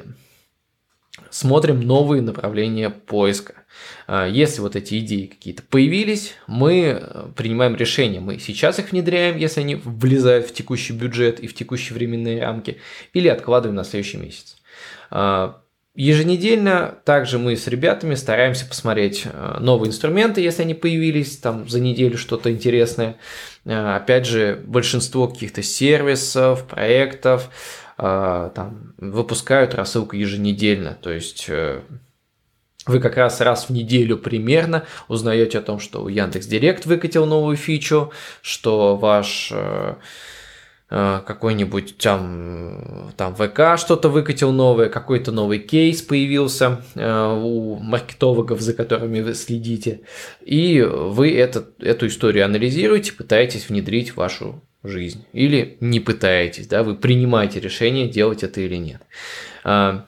смотрим 1.30 1.82
новые 1.82 2.22
направления 2.22 2.90
поиска. 2.90 3.54
Э, 4.08 4.28
если 4.30 4.62
вот 4.62 4.76
эти 4.76 5.00
идеи 5.00 5.28
какие-то 5.28 5.64
появились, 5.64 6.34
мы 6.48 7.00
э, 7.02 7.26
принимаем 7.36 7.76
решение, 7.76 8.22
мы 8.22 8.40
сейчас 8.40 8.80
их 8.80 8.92
внедряем, 8.92 9.38
если 9.38 9.62
они 9.62 9.76
влезают 9.76 10.48
в 10.48 10.54
текущий 10.54 10.94
бюджет 10.94 11.40
и 11.40 11.48
в 11.48 11.54
текущие 11.54 11.96
временные 11.96 12.42
рамки, 12.42 12.80
или 13.14 13.28
откладываем 13.28 13.76
на 13.76 13.84
следующий 13.84 14.18
месяц. 14.18 14.58
Еженедельно 15.94 17.00
также 17.04 17.38
мы 17.38 17.58
с 17.58 17.68
ребятами 17.68 18.16
стараемся 18.16 18.66
посмотреть 18.66 19.24
э, 19.26 19.58
новые 19.60 19.90
инструменты, 19.90 20.40
если 20.40 20.62
они 20.62 20.74
появились, 20.74 21.38
там 21.38 21.68
за 21.68 21.82
неделю 21.82 22.18
что-то 22.18 22.50
интересное. 22.50 23.18
Э, 23.66 23.98
опять 23.98 24.26
же, 24.26 24.64
большинство 24.66 25.28
каких-то 25.28 25.62
сервисов, 25.62 26.66
проектов 26.66 27.50
э, 27.98 28.52
там, 28.56 28.94
выпускают 29.00 29.74
рассылку 29.74 30.16
еженедельно. 30.16 30.98
То 31.02 31.12
есть 31.12 31.50
вы 31.50 33.00
как 33.02 33.18
раз 33.18 33.42
раз 33.42 33.66
в 33.66 33.72
неделю 33.72 34.18
примерно 34.18 34.86
узнаете 35.10 35.60
о 35.60 35.62
том, 35.62 35.82
что 35.82 36.08
Яндекс 36.08 36.48
Директ 36.48 36.86
выкатил 36.86 37.26
новую 37.26 37.58
фичу, 37.58 38.14
что 38.42 38.96
ваш 38.96 39.52
какой-нибудь 40.92 41.98
там, 41.98 43.14
там 43.16 43.34
ВК 43.34 43.78
что-то 43.78 44.10
выкатил 44.10 44.52
новое, 44.52 44.90
какой-то 44.90 45.32
новый 45.32 45.60
кейс 45.60 46.02
появился 46.02 46.82
э, 46.96 47.40
у 47.42 47.78
маркетологов, 47.78 48.60
за 48.60 48.74
которыми 48.74 49.22
вы 49.22 49.34
следите, 49.34 50.02
и 50.42 50.82
вы 50.82 51.34
этот, 51.34 51.82
эту 51.82 52.08
историю 52.08 52.44
анализируете, 52.44 53.14
пытаетесь 53.14 53.70
внедрить 53.70 54.10
в 54.10 54.18
вашу 54.18 54.62
жизнь. 54.84 55.26
Или 55.32 55.78
не 55.80 56.02
пытаетесь, 56.02 56.68
да, 56.68 56.84
вы 56.84 56.96
принимаете 56.96 57.62
решение, 57.62 58.10
делать 58.10 58.44
это 58.44 58.60
или 58.60 58.76
нет. 58.76 59.02
А, 59.64 60.06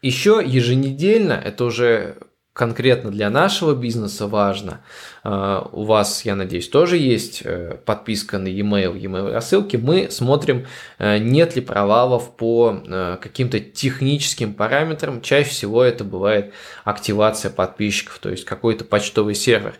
Еще 0.00 0.42
еженедельно, 0.42 1.34
это 1.34 1.64
уже 1.64 2.16
конкретно 2.52 3.10
для 3.10 3.30
нашего 3.30 3.74
бизнеса 3.74 4.26
важно, 4.26 4.82
а, 5.24 5.68
у 5.72 5.84
вас, 5.84 6.24
я 6.24 6.36
надеюсь, 6.36 6.68
тоже 6.68 6.98
есть 6.98 7.42
э, 7.44 7.78
подписка 7.84 8.38
на 8.38 8.48
e-mail, 8.48 8.98
e-mail 8.98 9.32
рассылки, 9.32 9.76
мы 9.76 10.10
смотрим, 10.10 10.66
э, 10.98 11.16
нет 11.16 11.56
ли 11.56 11.62
провалов 11.62 12.36
по 12.36 12.82
э, 12.84 13.16
каким-то 13.22 13.58
техническим 13.58 14.52
параметрам. 14.52 15.22
Чаще 15.22 15.48
всего 15.48 15.82
это 15.82 16.04
бывает 16.04 16.52
активация 16.84 17.50
подписчиков, 17.50 18.18
то 18.18 18.28
есть 18.28 18.44
какой-то 18.44 18.84
почтовый 18.84 19.34
сервер 19.34 19.74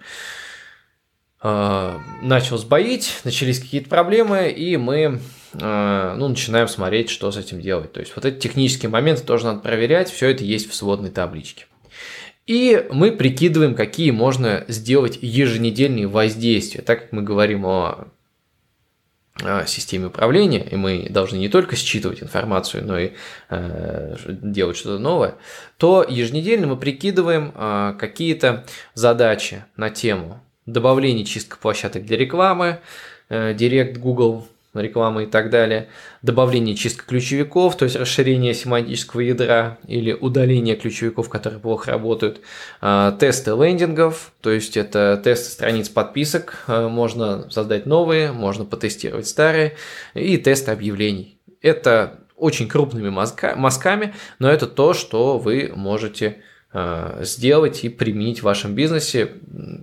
начал 1.42 2.56
сбоить, 2.56 3.18
начались 3.24 3.58
какие-то 3.58 3.88
проблемы, 3.88 4.48
и 4.48 4.76
мы 4.76 5.18
ну, 5.54 6.28
начинаем 6.28 6.68
смотреть, 6.68 7.10
что 7.10 7.32
с 7.32 7.36
этим 7.36 7.60
делать. 7.60 7.92
То 7.92 7.98
есть 7.98 8.14
вот 8.14 8.24
эти 8.24 8.38
технические 8.38 8.90
моменты 8.90 9.24
тоже 9.24 9.46
надо 9.46 9.58
проверять, 9.58 10.08
все 10.08 10.28
это 10.28 10.44
есть 10.44 10.70
в 10.70 10.74
сводной 10.76 11.10
табличке. 11.10 11.64
И 12.46 12.86
мы 12.90 13.12
прикидываем, 13.12 13.74
какие 13.74 14.10
можно 14.10 14.64
сделать 14.68 15.18
еженедельные 15.20 16.08
воздействия. 16.08 16.82
Так 16.82 17.02
как 17.02 17.12
мы 17.12 17.22
говорим 17.22 17.66
о 17.66 18.08
системе 19.66 20.06
управления, 20.06 20.62
и 20.62 20.76
мы 20.76 21.06
должны 21.08 21.36
не 21.36 21.48
только 21.48 21.74
считывать 21.74 22.22
информацию, 22.22 22.84
но 22.84 22.98
и 22.98 23.12
э, 23.48 24.16
делать 24.28 24.76
что-то 24.76 24.98
новое, 24.98 25.36
то 25.78 26.04
еженедельно 26.06 26.66
мы 26.66 26.76
прикидываем 26.76 27.52
э, 27.54 27.94
какие-то 27.98 28.64
задачи 28.94 29.64
на 29.76 29.90
тему 29.90 30.42
добавления 30.66 31.24
чистка 31.24 31.56
площадок 31.56 32.04
для 32.04 32.16
рекламы, 32.16 32.80
э, 33.28 33.54
Директ, 33.54 33.96
Google, 33.98 34.46
рекламы 34.74 35.24
и 35.24 35.26
так 35.26 35.50
далее, 35.50 35.88
добавление 36.22 36.74
чистка 36.74 37.04
ключевиков, 37.06 37.76
то 37.76 37.84
есть 37.84 37.96
расширение 37.96 38.54
семантического 38.54 39.20
ядра 39.20 39.78
или 39.86 40.12
удаление 40.12 40.76
ключевиков, 40.76 41.28
которые 41.28 41.60
плохо 41.60 41.90
работают, 41.90 42.40
а, 42.80 43.12
тесты 43.12 43.50
лендингов, 43.50 44.32
то 44.40 44.50
есть 44.50 44.76
это 44.76 45.20
тесты 45.22 45.50
страниц 45.50 45.88
подписок, 45.90 46.64
а, 46.66 46.88
можно 46.88 47.50
создать 47.50 47.84
новые, 47.84 48.32
можно 48.32 48.64
потестировать 48.64 49.26
старые, 49.26 49.76
и 50.14 50.38
тесты 50.38 50.70
объявлений. 50.70 51.38
Это 51.60 52.20
очень 52.36 52.68
крупными 52.68 53.10
мазка, 53.10 53.54
мазками, 53.56 54.14
но 54.38 54.50
это 54.50 54.66
то, 54.66 54.94
что 54.94 55.38
вы 55.38 55.70
можете 55.74 56.38
а, 56.72 57.18
сделать 57.22 57.84
и 57.84 57.90
применить 57.90 58.40
в 58.40 58.44
вашем 58.44 58.74
бизнесе, 58.74 59.32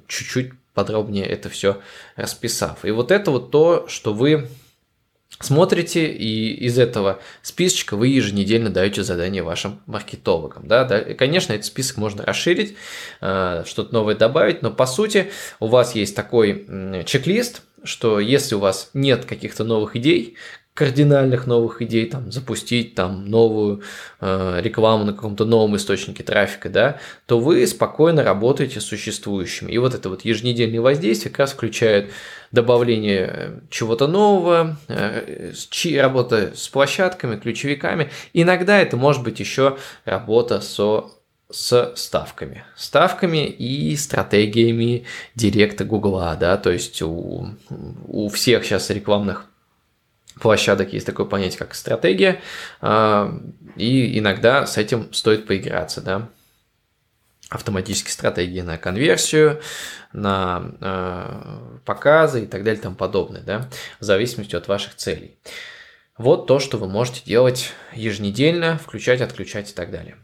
чуть-чуть 0.08 0.54
подробнее 0.74 1.26
это 1.26 1.50
все 1.50 1.80
расписав. 2.16 2.86
И 2.86 2.92
вот 2.92 3.12
это 3.12 3.32
вот 3.32 3.52
то, 3.52 3.86
что 3.88 4.14
вы 4.14 4.48
смотрите, 5.40 6.08
и 6.08 6.54
из 6.66 6.78
этого 6.78 7.20
списочка 7.42 7.96
вы 7.96 8.08
еженедельно 8.08 8.70
даете 8.70 9.04
задание 9.04 9.44
вашим 9.44 9.82
маркетологам. 9.86 10.68
Да? 10.68 10.84
Да? 10.84 11.00
И, 11.00 11.14
конечно, 11.14 11.54
этот 11.54 11.66
список 11.66 11.98
можно 11.98 12.26
расширить, 12.26 12.76
э, 13.22 13.64
что-то 13.66 13.94
новое 13.94 14.16
добавить, 14.16 14.62
но 14.62 14.72
по 14.72 14.86
сути 14.86 15.32
у 15.60 15.68
вас 15.68 15.96
есть 15.96 16.16
такой 16.16 16.66
чек-лист, 17.06 17.62
что 17.84 18.20
если 18.20 18.56
у 18.56 18.60
вас 18.60 18.90
нет 18.94 19.26
каких-то 19.26 19.64
новых 19.64 19.96
идей, 19.96 20.36
кардинальных 20.80 21.46
новых 21.46 21.82
идей, 21.82 22.06
там, 22.06 22.32
запустить 22.32 22.96
там 22.96 23.26
новую 23.26 23.82
э, 24.22 24.62
рекламу 24.64 25.04
на 25.04 25.12
каком-то 25.12 25.44
новом 25.44 25.76
источнике 25.76 26.24
трафика, 26.24 26.70
да, 26.70 27.00
то 27.26 27.38
вы 27.38 27.68
спокойно 27.68 28.24
работаете 28.24 28.80
с 28.80 28.86
существующими. 28.86 29.74
И 29.74 29.78
вот 29.78 29.94
это 29.94 30.08
вот 30.08 30.24
еженедельные 30.24 30.80
воздействия 30.80 31.32
как 31.32 31.40
раз 31.40 31.52
включают 31.52 32.12
добавление 32.54 33.30
э, 33.30 33.60
чего-то 33.70 34.08
нового, 34.08 34.78
э, 34.88 35.52
работа 35.98 36.54
с 36.56 36.70
площадками, 36.70 37.36
ключевиками. 37.36 38.10
Иногда 38.32 38.80
это 38.80 38.96
может 38.96 39.22
быть 39.22 39.42
еще 39.42 39.78
работа 40.06 40.62
со 40.62 41.12
с 41.52 41.94
ставками. 41.96 42.64
Ставками 42.78 43.48
и 43.48 43.96
стратегиями 43.98 45.06
директа 45.36 45.84
Гугла, 45.84 46.38
да, 46.40 46.58
то 46.58 46.70
есть 46.70 47.02
у, 47.02 47.48
у 48.08 48.30
всех 48.30 48.64
сейчас 48.64 48.92
рекламных 48.92 49.50
площадок 50.40 50.94
есть 50.94 51.06
такое 51.06 51.26
понятие, 51.26 51.60
как 51.60 51.76
стратегия, 51.76 52.42
а, 52.82 53.40
и 53.76 54.18
иногда 54.20 54.66
с 54.66 54.78
этим 54.78 55.14
стоит 55.14 55.48
поиграться, 55.48 56.02
да. 56.02 56.30
Автоматические 57.50 58.12
стратегии 58.12 58.62
на 58.62 58.78
конверсию, 58.78 59.60
на 60.14 60.72
э, 60.82 61.80
показы 61.84 62.44
и 62.44 62.46
так 62.46 62.64
далее 62.64 62.80
и 62.80 62.84
тому 62.84 62.96
подобное, 62.96 63.42
да, 63.42 63.70
в 64.00 64.04
зависимости 64.04 64.56
от 64.56 64.68
ваших 64.68 64.94
целей. 64.96 65.36
Вот 66.16 66.46
то, 66.46 66.60
что 66.60 66.78
вы 66.78 66.88
можете 66.88 67.22
делать 67.26 67.72
еженедельно, 67.94 68.78
включать, 68.78 69.22
отключать 69.22 69.72
и 69.72 69.74
так 69.74 69.90
далее. 69.90 70.18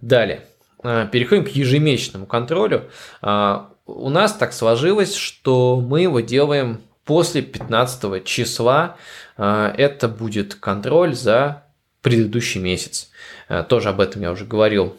Далее, 0.00 0.46
э, 0.84 1.08
переходим 1.10 1.44
к 1.44 1.48
ежемесячному 1.48 2.26
контролю. 2.26 2.88
У 3.20 4.08
нас 4.08 4.32
так 4.34 4.52
сложилось, 4.52 5.14
что 5.16 5.80
мы 5.80 6.02
его 6.02 6.20
делаем 6.20 6.80
после 7.10 7.42
15 7.42 8.24
числа 8.24 8.96
э, 9.36 9.74
это 9.76 10.06
будет 10.06 10.54
контроль 10.54 11.12
за 11.12 11.64
предыдущий 12.02 12.60
месяц. 12.60 13.10
Э, 13.48 13.64
тоже 13.64 13.88
об 13.88 14.00
этом 14.00 14.22
я 14.22 14.30
уже 14.30 14.44
говорил 14.44 14.96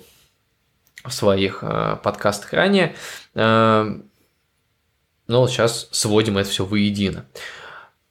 в 1.05 1.11
своих 1.13 1.59
э, 1.61 1.95
подкастах 2.03 2.51
ранее. 2.51 2.95
Но 3.33 4.01
сейчас 5.47 5.87
сводим 5.91 6.37
это 6.37 6.49
все 6.49 6.65
воедино. 6.65 7.27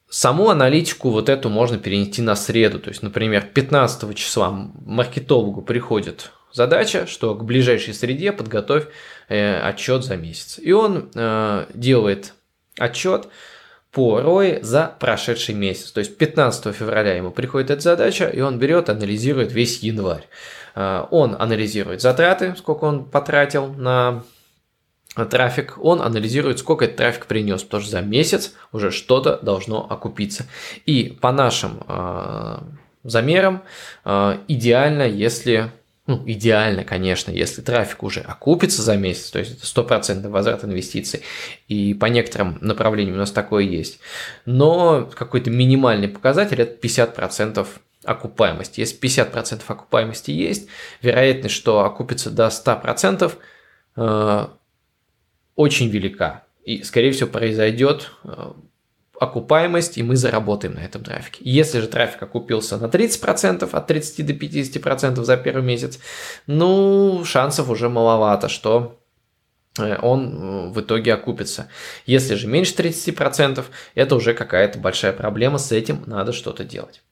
Саму 0.09 0.49
аналитику 0.49 1.11
вот 1.11 1.29
эту 1.29 1.49
можно 1.49 1.77
перенести 1.77 2.23
на 2.23 2.35
среду. 2.35 2.79
То 2.79 2.89
есть, 2.89 3.03
например, 3.03 3.51
15 3.53 4.15
числа 4.15 4.49
маркетологу 4.83 5.61
приходит 5.61 6.31
задача, 6.51 7.05
что 7.05 7.35
к 7.35 7.43
ближайшей 7.43 7.93
среде 7.93 8.31
подготовь 8.31 8.87
отчет 9.29 10.03
за 10.03 10.17
месяц. 10.17 10.57
И 10.57 10.71
он 10.71 11.11
делает 11.75 12.33
отчет 12.79 13.27
по 13.91 14.19
ROI 14.19 14.63
за 14.63 14.95
прошедший 14.99 15.53
месяц. 15.55 15.91
То 15.91 15.99
есть 15.99 16.17
15 16.17 16.73
февраля 16.73 17.15
ему 17.15 17.31
приходит 17.31 17.71
эта 17.71 17.81
задача, 17.81 18.27
и 18.27 18.39
он 18.39 18.57
берет, 18.57 18.89
анализирует 18.89 19.51
весь 19.51 19.79
январь. 19.79 20.27
А, 20.75 21.07
он 21.11 21.35
анализирует 21.37 22.01
затраты, 22.01 22.55
сколько 22.57 22.85
он 22.85 23.05
потратил 23.05 23.67
на 23.67 24.23
трафик, 25.29 25.77
он 25.81 26.01
анализирует, 26.01 26.59
сколько 26.59 26.85
этот 26.85 26.97
трафик 26.97 27.25
принес, 27.25 27.63
потому 27.63 27.83
что 27.83 27.91
за 27.91 28.01
месяц 28.01 28.53
уже 28.71 28.91
что-то 28.91 29.39
должно 29.41 29.85
окупиться. 29.89 30.45
И 30.85 31.17
по 31.19 31.33
нашим 31.33 31.83
э, 31.85 32.59
замерам 33.03 33.63
э, 34.05 34.37
идеально, 34.47 35.03
если 35.03 35.71
ну, 36.11 36.23
идеально, 36.25 36.83
конечно, 36.83 37.31
если 37.31 37.61
трафик 37.61 38.03
уже 38.03 38.19
окупится 38.19 38.81
за 38.81 38.97
месяц, 38.97 39.31
то 39.31 39.39
есть 39.39 39.57
это 39.57 39.65
стопроцентный 39.65 40.29
возврат 40.29 40.65
инвестиций, 40.65 41.21
и 41.69 41.93
по 41.93 42.07
некоторым 42.07 42.57
направлениям 42.59 43.15
у 43.15 43.19
нас 43.19 43.31
такое 43.31 43.63
есть, 43.63 43.99
но 44.45 45.09
какой-то 45.15 45.49
минимальный 45.49 46.09
показатель– 46.09 46.59
это 46.61 46.85
50% 46.85 47.65
окупаемости. 48.03 48.81
Если 48.81 48.99
50% 48.99 49.61
окупаемости 49.65 50.31
есть, 50.31 50.67
вероятность, 51.01 51.55
что 51.55 51.85
окупится 51.85 52.29
до 52.29 52.47
100%, 52.47 53.31
э, 53.95 54.47
очень 55.55 55.87
велика. 55.87 56.43
И, 56.65 56.83
скорее 56.83 57.13
всего, 57.13 57.29
произойдет 57.29 58.11
э, 58.25 58.51
окупаемость, 59.21 59.99
и 59.99 60.03
мы 60.03 60.15
заработаем 60.15 60.73
на 60.73 60.79
этом 60.79 61.03
трафике. 61.03 61.41
Если 61.41 61.79
же 61.79 61.87
трафик 61.87 62.23
окупился 62.23 62.77
на 62.77 62.85
30%, 62.85 63.69
от 63.71 63.87
30 63.87 64.25
до 64.25 64.33
50% 64.33 65.23
за 65.23 65.37
первый 65.37 65.63
месяц, 65.63 65.99
ну, 66.47 67.23
шансов 67.23 67.69
уже 67.69 67.87
маловато, 67.87 68.49
что 68.49 68.99
э, 69.77 69.95
он 70.01 70.25
э, 70.25 70.69
в 70.69 70.81
итоге 70.81 71.13
окупится. 71.13 71.67
Если 72.07 72.33
же 72.33 72.47
меньше 72.47 72.73
30%, 72.73 73.63
это 73.93 74.15
уже 74.15 74.33
какая-то 74.33 74.79
большая 74.79 75.13
проблема, 75.13 75.59
с 75.59 75.71
этим 75.71 76.01
надо 76.07 76.33
что-то 76.33 76.63
делать. 76.63 77.03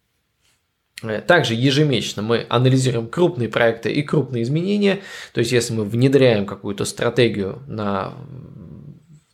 Э, 1.04 1.22
также 1.22 1.54
ежемесячно 1.54 2.24
мы 2.24 2.48
анализируем 2.50 3.08
крупные 3.08 3.50
проекты 3.50 3.91
и 3.91 4.02
крупные 4.02 4.41
изменения. 4.41 5.02
То 5.32 5.41
есть, 5.41 5.52
если 5.52 5.74
мы 5.74 5.84
внедряем 5.84 6.48
какую-то 6.48 6.86
стратегию 6.86 7.62
на 7.67 8.15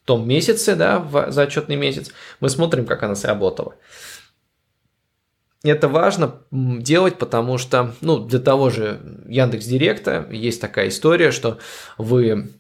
том 0.05 0.27
месяце, 0.27 0.75
да, 0.75 0.99
в, 0.99 1.31
за 1.31 1.43
отчетный 1.43 1.75
месяц, 1.75 2.11
мы 2.39 2.49
смотрим, 2.49 2.85
как 2.85 3.03
она 3.03 3.15
сработала. 3.15 3.75
Это 5.63 5.87
важно 5.87 6.41
делать, 6.51 7.17
потому 7.17 7.57
что, 7.57 7.95
ну, 8.01 8.19
для 8.19 8.39
того 8.39 8.69
же 8.69 8.99
Яндекс 9.27 9.65
Директа 9.65 10.27
есть 10.31 10.61
такая 10.61 10.89
история, 10.89 11.31
что 11.31 11.57
вы 11.97 12.51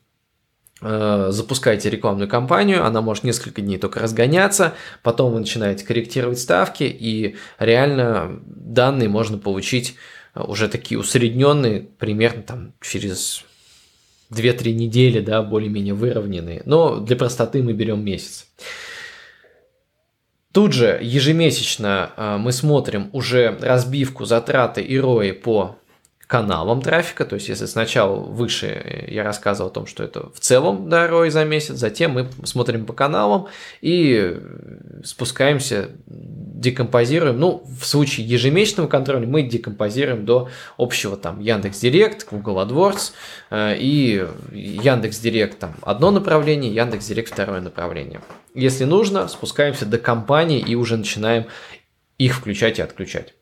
э, 0.81 1.27
запускаете 1.29 1.91
рекламную 1.91 2.27
кампанию, 2.27 2.83
она 2.83 3.01
может 3.01 3.23
несколько 3.23 3.61
дней 3.61 3.77
только 3.77 3.99
разгоняться, 3.99 4.73
потом 5.03 5.33
вы 5.33 5.39
начинаете 5.41 5.85
корректировать 5.85 6.39
ставки, 6.39 6.83
и 6.83 7.35
реально 7.59 8.39
данные 8.47 9.07
можно 9.07 9.37
получить 9.37 9.97
э, 10.33 10.41
уже 10.41 10.67
такие 10.67 10.99
усредненные 10.99 11.81
примерно 11.81 12.41
там 12.41 12.73
через 12.81 13.45
2-3 14.31 14.73
недели, 14.73 15.19
да, 15.19 15.41
более-менее 15.41 15.93
выровненные. 15.93 16.61
Но 16.65 16.99
для 16.99 17.15
простоты 17.15 17.61
мы 17.63 17.73
берем 17.73 18.03
месяц. 18.03 18.47
Тут 20.51 20.71
же 20.71 20.97
ежемесячно 21.01 22.11
а, 22.15 22.37
мы 22.37 22.53
смотрим 22.53 23.09
уже 23.11 23.57
разбивку 23.59 24.23
затраты 24.23 24.81
и 24.81 24.97
рои 24.97 25.31
по 25.31 25.77
каналам 26.27 26.81
трафика, 26.81 27.23
то 27.23 27.35
есть 27.35 27.49
если 27.49 27.67
сначала 27.67 28.15
выше 28.15 29.07
я 29.09 29.23
рассказывал 29.23 29.69
о 29.69 29.73
том, 29.73 29.85
что 29.85 30.03
это 30.03 30.31
в 30.33 30.39
целом 30.39 30.89
да, 30.89 31.07
ROI 31.07 31.29
за 31.29 31.45
месяц, 31.45 31.75
затем 31.75 32.11
мы 32.11 32.29
смотрим 32.43 32.85
по 32.85 32.93
каналам 32.93 33.47
и 33.81 34.39
спускаемся, 35.03 35.89
декомпозируем, 36.07 37.39
ну, 37.39 37.63
в 37.79 37.85
случае 37.85 38.27
ежемесячного 38.27 38.87
контроля 38.87 39.27
мы 39.27 39.43
декомпозируем 39.43 40.25
до 40.25 40.49
общего 40.77 41.15
там 41.15 41.39
Яндекс 41.39 41.79
Директ, 41.79 42.27
Google 42.31 42.59
AdWords 42.59 43.11
э, 43.51 43.75
и 43.77 44.25
Яндекс 44.51 45.19
Директ 45.19 45.59
там 45.59 45.75
одно 45.83 46.09
направление, 46.09 46.73
Яндекс 46.73 47.05
Директ 47.05 47.31
второе 47.31 47.61
направление. 47.61 48.21
Если 48.55 48.85
нужно, 48.85 49.27
спускаемся 49.27 49.85
до 49.85 49.99
компании 49.99 50.59
и 50.59 50.73
уже 50.73 50.97
начинаем 50.97 51.45
их 52.17 52.35
включать 52.35 52.79
и 52.79 52.81
отключать. 52.81 53.34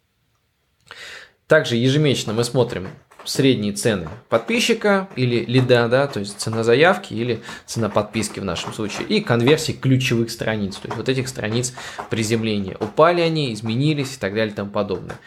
Также 1.53 1.75
ежемесячно 1.75 2.33
мы 2.33 2.43
смотрим 2.43 2.87
средние 3.25 3.73
цены 3.73 4.09
подписчика 4.27 5.07
или 5.15 5.45
лида, 5.45 5.87
да, 5.87 6.07
то 6.07 6.19
есть 6.19 6.39
цена 6.39 6.63
заявки 6.63 7.13
или 7.13 7.43
цена 7.67 7.89
подписки 7.89 8.39
в 8.39 8.43
нашем 8.43 8.73
случае, 8.73 9.05
и 9.05 9.21
конверсии 9.21 9.73
ключевых 9.73 10.31
страниц, 10.31 10.77
то 10.77 10.87
есть 10.87 10.97
вот 10.97 11.09
этих 11.09 11.27
страниц 11.27 11.75
приземления. 12.09 12.75
Упали 12.79 13.21
они, 13.21 13.53
изменились 13.53 14.15
и 14.15 14.19
так 14.19 14.33
далее 14.33 14.51
и 14.51 14.55
тому 14.55 14.71
подобное. 14.71 15.19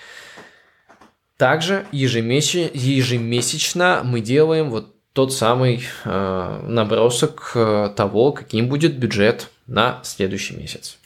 Также 1.36 1.86
ежемесячно, 1.92 2.72
ежемесячно 2.74 4.00
мы 4.02 4.20
делаем 4.20 4.70
вот 4.70 4.96
тот 5.12 5.32
самый 5.32 5.84
э, 6.04 6.60
набросок 6.66 7.52
э, 7.54 7.92
того, 7.94 8.32
каким 8.32 8.68
будет 8.68 8.98
бюджет 8.98 9.48
на 9.68 10.00
следующий 10.02 10.56
месяц. 10.56 10.98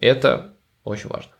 Это 0.00 0.54
очень 0.84 1.08
важно. 1.08 1.32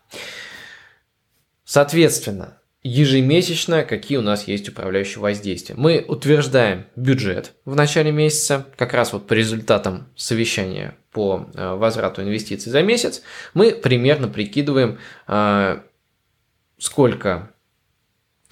Соответственно, 1.63 2.58
ежемесячно, 2.81 3.83
какие 3.83 4.17
у 4.17 4.21
нас 4.21 4.47
есть 4.47 4.69
управляющие 4.69 5.19
воздействия. 5.19 5.75
Мы 5.77 6.03
утверждаем 6.07 6.85
бюджет 6.95 7.53
в 7.65 7.75
начале 7.75 8.11
месяца, 8.11 8.65
как 8.77 8.93
раз 8.93 9.11
вот 9.11 9.27
по 9.27 9.33
результатам 9.33 10.07
совещания 10.15 10.97
по 11.11 11.49
э, 11.53 11.73
возврату 11.75 12.21
инвестиций 12.21 12.71
за 12.71 12.81
месяц, 12.81 13.21
мы 13.53 13.71
примерно 13.71 14.27
прикидываем, 14.27 14.99
э, 15.27 15.81
сколько 16.77 17.51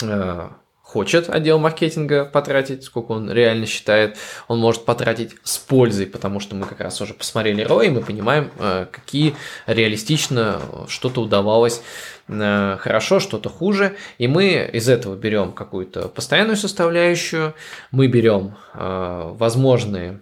э, 0.01 0.49
хочет 0.87 1.29
отдел 1.29 1.59
маркетинга 1.59 2.25
потратить, 2.25 2.83
сколько 2.83 3.11
он 3.11 3.31
реально 3.31 3.65
считает, 3.65 4.17
он 4.47 4.59
может 4.59 4.85
потратить 4.85 5.35
с 5.43 5.57
пользой, 5.57 6.07
потому 6.07 6.39
что 6.39 6.55
мы 6.55 6.65
как 6.65 6.79
раз 6.79 6.99
уже 7.01 7.13
посмотрели 7.13 7.65
ROI, 7.65 7.87
и 7.87 7.89
мы 7.89 8.01
понимаем, 8.01 8.49
какие 8.91 9.35
реалистично 9.67 10.61
что-то 10.87 11.21
удавалось 11.21 11.81
Э, 12.29 12.77
хорошо, 12.79 13.19
что-то 13.19 13.49
хуже, 13.49 13.95
и 14.17 14.27
мы 14.27 14.69
из 14.73 14.89
этого 14.89 15.15
берем 15.15 15.53
какую-то 15.53 16.09
постоянную 16.09 16.57
составляющую, 16.57 17.53
мы 17.91 18.07
берем 18.07 18.55
э, 18.73 19.31
возможные 19.33 20.19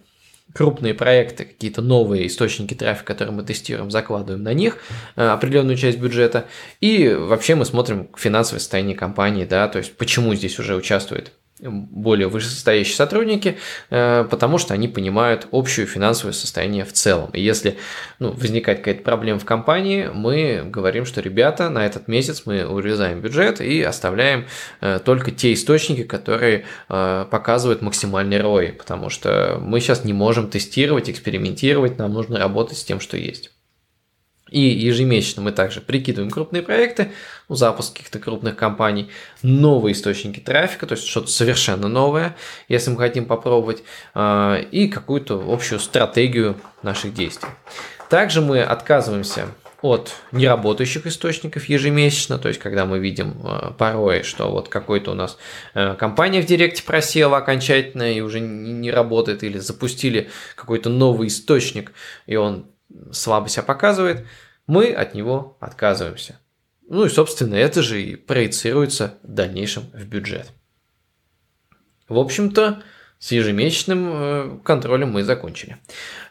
крупные 0.55 0.93
проекты, 0.93 1.43
какие-то 1.43 1.81
новые 1.81 2.27
источники 2.27 2.73
трафика, 2.73 3.07
которые 3.07 3.35
мы 3.35 3.43
тестируем, 3.43 3.91
закладываем 3.91 4.41
на 4.41 4.53
них 4.53 4.77
э, 5.17 5.27
определенную 5.27 5.75
часть 5.75 5.99
бюджета, 5.99 6.47
и 6.79 7.09
вообще 7.09 7.55
мы 7.55 7.65
смотрим 7.65 8.07
финансовое 8.15 8.59
состояние 8.59 8.95
компании, 8.95 9.43
да, 9.43 9.67
то 9.67 9.79
есть 9.79 9.97
почему 9.97 10.33
здесь 10.33 10.57
уже 10.57 10.75
участвует 10.75 11.33
более 11.61 12.27
вышестоящие 12.27 12.95
сотрудники, 12.95 13.57
э, 13.89 14.25
потому 14.29 14.57
что 14.57 14.73
они 14.73 14.89
понимают 14.89 15.47
общее 15.51 15.85
финансовое 15.85 16.33
состояние 16.33 16.83
в 16.83 16.91
целом. 16.91 17.29
И 17.31 17.41
если 17.41 17.77
ну, 18.19 18.31
возникает 18.31 18.79
какая-то 18.79 19.03
проблема 19.03 19.39
в 19.39 19.45
компании, 19.45 20.09
мы 20.13 20.63
говорим, 20.65 21.05
что 21.05 21.21
ребята, 21.21 21.69
на 21.69 21.85
этот 21.85 22.09
месяц 22.09 22.43
мы 22.45 22.65
урезаем 22.65 23.21
бюджет 23.21 23.61
и 23.61 23.81
оставляем 23.81 24.45
э, 24.81 24.99
только 25.03 25.31
те 25.31 25.53
источники, 25.53 26.03
которые 26.03 26.65
э, 26.89 27.25
показывают 27.31 27.81
максимальный 27.81 28.37
ROI, 28.37 28.73
потому 28.73 29.09
что 29.09 29.57
мы 29.61 29.79
сейчас 29.79 30.03
не 30.03 30.13
можем 30.13 30.49
тестировать, 30.49 31.09
экспериментировать, 31.09 31.97
нам 31.97 32.11
нужно 32.11 32.37
работать 32.37 32.77
с 32.77 32.83
тем, 32.83 32.99
что 32.99 33.15
есть. 33.15 33.54
И 34.55 34.61
ежемесячно 34.61 35.41
мы 35.41 35.51
также 35.51 35.81
прикидываем 35.81 36.31
крупные 36.31 36.63
проекты, 36.63 37.11
ну, 37.49 37.55
запуск 37.55 37.91
каких-то 37.91 38.19
крупных 38.19 38.55
компаний, 38.55 39.11
новые 39.43 39.91
источники 39.91 40.39
трафика, 40.39 40.87
то 40.87 40.93
есть 40.93 41.05
что-то 41.05 41.27
совершенно 41.27 41.89
новое, 41.89 42.37
если 42.69 42.89
мы 42.89 42.95
хотим 42.95 43.25
попробовать, 43.25 43.83
а, 44.13 44.55
и 44.55 44.87
какую-то 44.87 45.43
общую 45.45 45.81
стратегию 45.81 46.55
наших 46.83 47.13
действий. 47.13 47.49
Также 48.09 48.39
мы 48.39 48.61
отказываемся 48.61 49.47
от 49.81 50.13
неработающих 50.31 51.05
источников 51.05 51.65
ежемесячно, 51.65 52.39
то 52.39 52.47
есть 52.47 52.61
когда 52.61 52.85
мы 52.85 52.99
видим 52.99 53.35
а, 53.43 53.71
порой, 53.71 54.23
что 54.23 54.49
вот 54.49 54.69
какой-то 54.69 55.11
у 55.11 55.15
нас 55.15 55.37
а, 55.73 55.95
компания 55.95 56.41
в 56.41 56.45
директе 56.45 56.81
просела 56.81 57.35
окончательно 57.39 58.09
и 58.09 58.21
уже 58.21 58.39
не 58.39 58.89
работает, 58.89 59.43
или 59.43 59.57
запустили 59.57 60.29
какой-то 60.55 60.87
новый 60.89 61.27
источник, 61.27 61.91
и 62.25 62.37
он 62.37 62.67
слабо 63.11 63.49
себя 63.49 63.63
показывает, 63.63 64.25
мы 64.67 64.91
от 64.91 65.13
него 65.13 65.57
отказываемся. 65.59 66.39
Ну 66.87 67.05
и, 67.05 67.09
собственно, 67.09 67.55
это 67.55 67.81
же 67.81 68.01
и 68.01 68.15
проецируется 68.15 69.17
в 69.23 69.33
дальнейшем 69.33 69.83
в 69.93 70.05
бюджет. 70.05 70.51
В 72.07 72.17
общем-то, 72.19 72.83
с 73.17 73.31
ежемесячным 73.31 74.09
э, 74.13 74.59
контролем 74.63 75.11
мы 75.11 75.23
закончили. 75.23 75.77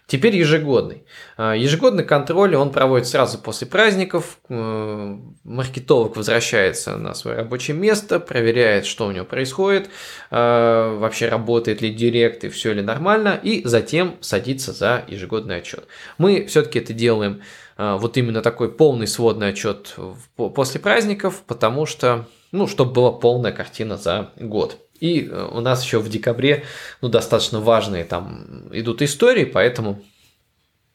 Теперь 0.06 0.36
ежегодный. 0.36 1.04
А, 1.38 1.54
ежегодный 1.54 2.04
контроль 2.04 2.54
он 2.56 2.72
проводит 2.72 3.08
сразу 3.08 3.38
после 3.38 3.66
праздников. 3.66 4.38
Маркетолог 4.48 6.16
возвращается 6.16 6.98
на 6.98 7.14
свое 7.14 7.38
рабочее 7.38 7.74
место, 7.74 8.20
проверяет, 8.20 8.84
что 8.84 9.06
у 9.06 9.12
него 9.12 9.24
происходит, 9.24 9.88
а, 10.30 10.98
вообще 10.98 11.28
работает 11.28 11.80
ли 11.80 11.90
директ 11.90 12.44
и 12.44 12.50
все 12.50 12.74
ли 12.74 12.82
нормально, 12.82 13.40
и 13.42 13.66
затем 13.66 14.16
садится 14.20 14.72
за 14.72 15.04
ежегодный 15.08 15.56
отчет. 15.56 15.86
Мы 16.18 16.44
все-таки 16.46 16.80
это 16.80 16.92
делаем 16.92 17.40
а, 17.78 17.96
вот 17.96 18.18
именно 18.18 18.42
такой 18.42 18.70
полный 18.70 19.06
сводный 19.06 19.48
отчет 19.48 19.96
после 20.36 20.80
праздников, 20.80 21.42
потому 21.46 21.86
что, 21.86 22.26
ну, 22.52 22.66
чтобы 22.66 22.92
была 22.92 23.10
полная 23.12 23.52
картина 23.52 23.96
за 23.96 24.32
год. 24.36 24.83
И 25.00 25.26
э, 25.26 25.48
у 25.52 25.60
нас 25.60 25.84
еще 25.84 25.98
в 25.98 26.08
декабре 26.08 26.64
ну, 27.00 27.08
достаточно 27.08 27.60
важные 27.60 28.04
там 28.04 28.68
идут 28.72 29.02
истории, 29.02 29.44
поэтому 29.44 30.02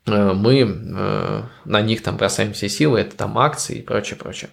э, 0.05 0.33
мы 0.33 0.62
э, 0.62 1.43
на 1.65 1.81
них 1.81 2.01
там 2.03 2.17
бросаем 2.17 2.53
все 2.53 2.69
силы, 2.69 2.99
это 2.99 3.15
там 3.15 3.38
акции 3.38 3.79
и 3.79 3.81
прочее, 3.81 4.17
прочее. 4.17 4.49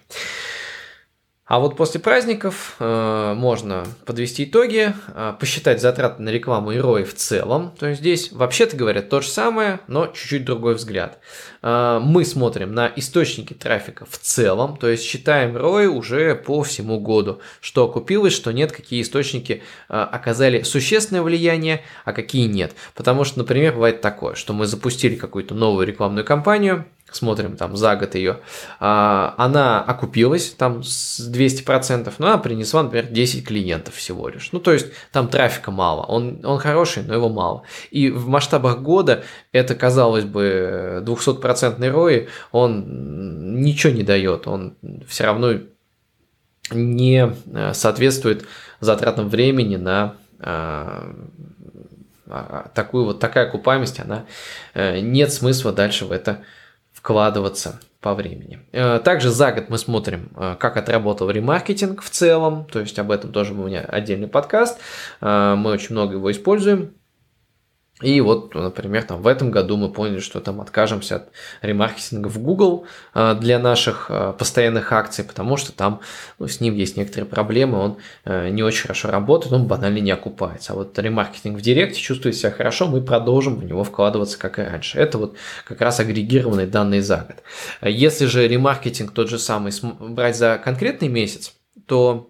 А 1.47 1.59
вот 1.59 1.77
после 1.77 2.01
праздников 2.01 2.75
э, 2.79 3.33
можно 3.33 3.85
подвести 4.05 4.43
итоги, 4.43 4.93
э, 5.07 5.33
посчитать 5.39 5.81
затраты 5.81 6.21
на 6.21 6.27
рекламу 6.27 6.73
и 6.73 6.77
ROI 6.77 7.05
в 7.05 7.13
целом. 7.13 7.71
То 7.79 7.87
есть 7.87 8.01
здесь 8.01 8.33
вообще-то 8.33 8.75
говорят 8.75 9.07
то 9.09 9.21
же 9.21 9.29
самое, 9.29 9.79
но 9.87 10.07
чуть-чуть 10.07 10.43
другой 10.43 10.75
взгляд. 10.75 11.19
Э, 11.61 12.01
мы 12.03 12.25
смотрим 12.25 12.73
на 12.73 12.91
источники 12.97 13.53
трафика 13.53 14.05
в 14.05 14.17
целом, 14.17 14.75
то 14.75 14.89
есть 14.89 15.03
считаем 15.03 15.55
ROI 15.55 15.87
уже 15.87 16.35
по 16.35 16.63
всему 16.63 16.99
году, 16.99 17.39
что 17.61 17.85
окупилось, 17.85 18.33
что 18.33 18.51
нет, 18.51 18.73
какие 18.73 19.01
источники 19.01 19.63
э, 19.87 19.93
оказали 19.93 20.63
существенное 20.63 21.21
влияние, 21.21 21.81
а 22.03 22.11
какие 22.11 22.47
нет. 22.47 22.73
Потому 22.93 23.23
что, 23.23 23.39
например, 23.39 23.73
бывает 23.73 24.01
такое, 24.01 24.35
что 24.35 24.51
мы 24.51 24.65
запустили 24.65 25.15
какую-то 25.15 25.55
новую 25.55 25.87
рекламную 25.87 26.25
кампанию, 26.25 26.85
смотрим 27.11 27.55
там 27.55 27.77
за 27.77 27.95
год 27.95 28.15
ее, 28.15 28.39
а, 28.79 29.33
она 29.37 29.81
окупилась 29.81 30.51
там 30.51 30.83
с 30.83 31.19
200%, 31.29 32.13
но 32.17 32.27
она 32.27 32.37
принесла, 32.37 32.83
например, 32.83 33.07
10 33.07 33.45
клиентов 33.45 33.95
всего 33.95 34.27
лишь. 34.29 34.51
Ну, 34.51 34.59
то 34.59 34.73
есть 34.73 34.87
там 35.11 35.27
трафика 35.27 35.71
мало, 35.71 36.03
он, 36.03 36.41
он 36.43 36.59
хороший, 36.59 37.03
но 37.03 37.13
его 37.13 37.29
мало. 37.29 37.63
И 37.91 38.09
в 38.09 38.27
масштабах 38.27 38.79
года 38.79 39.23
это, 39.51 39.75
казалось 39.75 40.25
бы, 40.25 41.03
200% 41.05 41.79
ROI, 41.79 42.27
он 42.51 43.61
ничего 43.61 43.93
не 43.93 44.03
дает, 44.03 44.47
он 44.47 44.75
все 45.07 45.25
равно 45.25 45.53
не 46.71 47.33
э, 47.53 47.73
соответствует 47.73 48.45
затратам 48.81 49.29
времени 49.29 49.77
на 49.77 50.15
а, 50.39 51.15
а, 52.29 52.69
такую 52.73 53.05
вот 53.05 53.19
такая 53.19 53.47
окупаемость, 53.47 53.99
она 53.99 54.25
э, 54.73 54.99
нет 54.99 55.31
смысла 55.31 55.71
дальше 55.71 56.05
в 56.05 56.11
это 56.11 56.43
вкладываться 56.97 57.79
по 58.01 58.15
времени. 58.15 58.59
Э, 58.71 58.99
также 58.99 59.29
за 59.29 59.51
год 59.51 59.69
мы 59.69 59.77
смотрим, 59.77 60.31
э, 60.35 60.55
как 60.59 60.77
отработал 60.77 61.29
ремаркетинг 61.29 62.01
в 62.01 62.09
целом, 62.09 62.65
то 62.65 62.79
есть 62.79 62.97
об 62.97 63.11
этом 63.11 63.31
тоже 63.31 63.53
у 63.53 63.67
меня 63.67 63.81
отдельный 63.81 64.27
подкаст, 64.27 64.79
э, 65.21 65.55
мы 65.55 65.71
очень 65.71 65.93
много 65.93 66.13
его 66.13 66.31
используем, 66.31 66.93
и 68.01 68.21
вот, 68.21 68.53
например, 68.53 69.03
там 69.03 69.23
в 69.23 69.27
этом 69.27 69.49
году 69.49 69.75
мы 69.75 69.91
поняли, 69.91 70.19
что 70.19 70.39
там 70.39 70.61
откажемся 70.61 71.15
от 71.15 71.29
ремаркетинга 71.63 72.27
в 72.27 72.37
Google 72.37 72.85
а, 73.15 73.33
для 73.33 73.57
наших 73.57 74.07
а, 74.09 74.33
постоянных 74.33 74.93
акций, 74.93 75.23
потому 75.23 75.57
что 75.57 75.71
там 75.71 76.01
ну, 76.37 76.47
с 76.47 76.61
ним 76.61 76.75
есть 76.75 76.95
некоторые 76.95 77.25
проблемы, 77.25 77.79
он 77.79 77.97
э, 78.25 78.49
не 78.49 78.61
очень 78.61 78.83
хорошо 78.83 79.09
работает, 79.09 79.53
он 79.53 79.65
банально 79.65 79.97
не 79.97 80.11
окупается. 80.11 80.73
А 80.73 80.75
вот 80.75 80.97
ремаркетинг 80.99 81.57
в 81.57 81.61
Директе 81.61 81.99
чувствует 81.99 82.35
себя 82.35 82.51
хорошо, 82.51 82.87
мы 82.87 83.01
продолжим 83.01 83.55
в 83.55 83.65
него 83.65 83.83
вкладываться, 83.83 84.37
как 84.37 84.59
и 84.59 84.61
раньше. 84.61 84.99
Это 84.99 85.17
вот 85.17 85.35
как 85.65 85.81
раз 85.81 85.99
агрегированные 85.99 86.67
данные 86.67 87.01
за 87.01 87.17
год. 87.17 87.37
Если 87.81 88.25
же 88.25 88.47
ремаркетинг 88.47 89.11
тот 89.11 89.27
же 89.27 89.39
самый 89.39 89.73
брать 89.99 90.37
за 90.37 90.61
конкретный 90.63 91.07
месяц, 91.07 91.53
то 91.87 92.29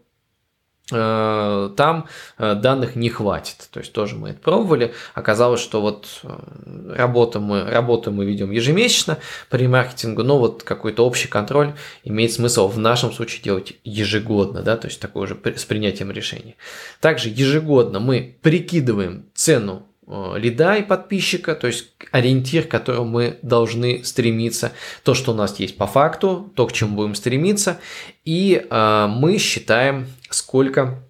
там 0.89 2.07
э, 2.37 2.55
данных 2.55 2.95
не 2.95 3.09
хватит. 3.09 3.67
То 3.71 3.79
есть 3.79 3.91
тоже 3.91 4.15
мы 4.15 4.29
это 4.29 4.39
пробовали. 4.39 4.93
Оказалось, 5.13 5.59
что 5.59 5.81
вот 5.81 6.07
э, 6.23 6.93
работу 6.95 7.41
мы, 7.41 7.63
работу 7.63 8.11
мы 8.11 8.25
ведем 8.25 8.51
ежемесячно 8.51 9.17
по 9.49 9.57
ремаркетингу, 9.57 10.23
но 10.23 10.39
вот 10.39 10.63
какой-то 10.63 11.05
общий 11.05 11.27
контроль 11.27 11.73
имеет 12.03 12.31
смысл 12.31 12.69
в 12.69 12.79
нашем 12.79 13.11
случае 13.11 13.41
делать 13.43 13.73
ежегодно, 13.83 14.61
да, 14.61 14.77
то 14.77 14.87
есть 14.87 15.01
такое 15.01 15.27
же 15.27 15.37
с 15.55 15.65
принятием 15.65 16.09
решения. 16.11 16.55
Также 17.01 17.29
ежегодно 17.29 17.99
мы 17.99 18.37
прикидываем 18.41 19.25
цену 19.33 19.87
лида 20.07 20.77
и 20.77 20.83
подписчика, 20.83 21.53
то 21.53 21.67
есть 21.67 21.91
ориентир, 22.11 22.65
к 22.65 22.71
которому 22.71 23.05
мы 23.05 23.39
должны 23.41 24.03
стремиться, 24.03 24.71
то, 25.03 25.13
что 25.13 25.33
у 25.33 25.35
нас 25.35 25.59
есть 25.59 25.77
по 25.77 25.85
факту, 25.85 26.51
то, 26.55 26.65
к 26.65 26.73
чему 26.73 26.95
будем 26.95 27.15
стремиться, 27.15 27.79
и 28.23 28.65
э, 28.69 29.07
мы 29.09 29.37
считаем 29.37 30.07
сколько 30.29 31.03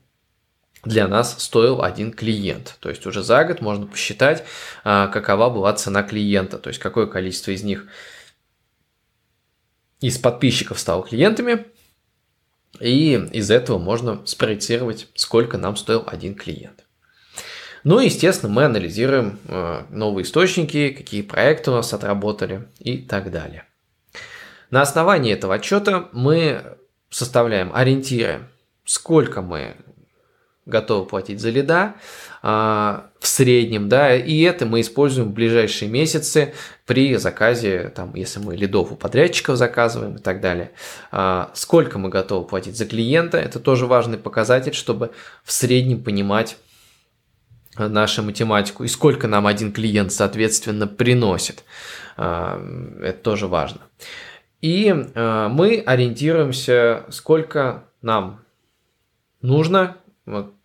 для 0.84 1.08
нас 1.08 1.44
стоил 1.44 1.84
один 1.84 2.12
клиент. 2.12 2.78
То 2.80 2.90
есть 2.90 3.06
уже 3.06 3.22
за 3.22 3.44
год 3.44 3.62
можно 3.62 3.86
посчитать, 3.86 4.44
а, 4.84 5.08
какова 5.08 5.50
была 5.50 5.74
цена 5.74 6.04
клиента, 6.04 6.58
то 6.58 6.70
есть 6.70 6.80
какое 6.80 7.08
количество 7.08 7.52
из 7.52 7.64
них 7.64 7.88
из 10.00 10.18
подписчиков 10.18 10.80
стало 10.80 11.04
клиентами, 11.04 11.66
и 12.80 13.14
из 13.32 13.50
этого 13.50 13.80
можно 13.80 14.26
спроецировать, 14.26 15.08
сколько 15.16 15.58
нам 15.58 15.76
стоил 15.76 16.04
один 16.06 16.36
клиент. 16.36 16.87
Ну 17.88 18.02
и, 18.02 18.08
естественно, 18.08 18.52
мы 18.52 18.66
анализируем 18.66 19.40
а, 19.48 19.86
новые 19.92 20.26
источники, 20.26 20.90
какие 20.90 21.22
проекты 21.22 21.72
у 21.72 21.76
нас 21.76 21.94
отработали 21.94 22.68
и 22.80 22.98
так 22.98 23.32
далее. 23.32 23.64
На 24.70 24.82
основании 24.82 25.32
этого 25.32 25.54
отчета 25.54 26.10
мы 26.12 26.76
составляем 27.10 27.74
ориентиры 27.74 28.42
сколько 28.84 29.42
мы 29.42 29.78
готовы 30.66 31.06
платить 31.06 31.40
за 31.40 31.50
лида 31.50 31.96
а, 32.42 33.10
в 33.22 33.28
среднем, 33.28 33.88
да, 33.88 34.14
и 34.14 34.42
это 34.42 34.66
мы 34.66 34.82
используем 34.82 35.30
в 35.30 35.34
ближайшие 35.34 35.90
месяцы 35.90 36.54
при 36.86 37.16
заказе, 37.16 37.94
там, 37.96 38.14
если 38.16 38.42
мы 38.42 38.58
лидов 38.58 38.92
у 38.92 38.98
подрядчиков 38.98 39.56
заказываем 39.56 40.18
и 40.18 40.20
так 40.20 40.42
далее. 40.42 40.72
А, 41.10 41.52
сколько 41.54 42.00
мы 42.00 42.10
готовы 42.10 42.46
платить 42.46 42.76
за 42.76 42.86
клиента, 42.86 43.38
это 43.38 43.62
тоже 43.62 43.86
важный 43.86 44.18
показатель, 44.18 44.74
чтобы 44.74 45.12
в 45.46 45.54
среднем 45.54 46.04
понимать 46.04 46.58
нашу 47.78 48.24
математику 48.24 48.84
и 48.84 48.88
сколько 48.88 49.28
нам 49.28 49.48
один 49.48 49.72
клиент, 49.72 50.12
соответственно, 50.12 50.88
приносит. 50.88 51.64
А, 52.18 52.62
это 53.02 53.20
тоже 53.20 53.48
важно. 53.48 53.82
И 54.62 54.94
а, 55.16 55.50
мы 55.50 55.84
ориентируемся, 55.86 57.06
сколько 57.10 57.86
нам 58.02 58.42
нужно 59.42 59.98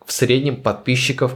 в 0.05 0.11
среднем 0.11 0.57
подписчиков, 0.57 1.35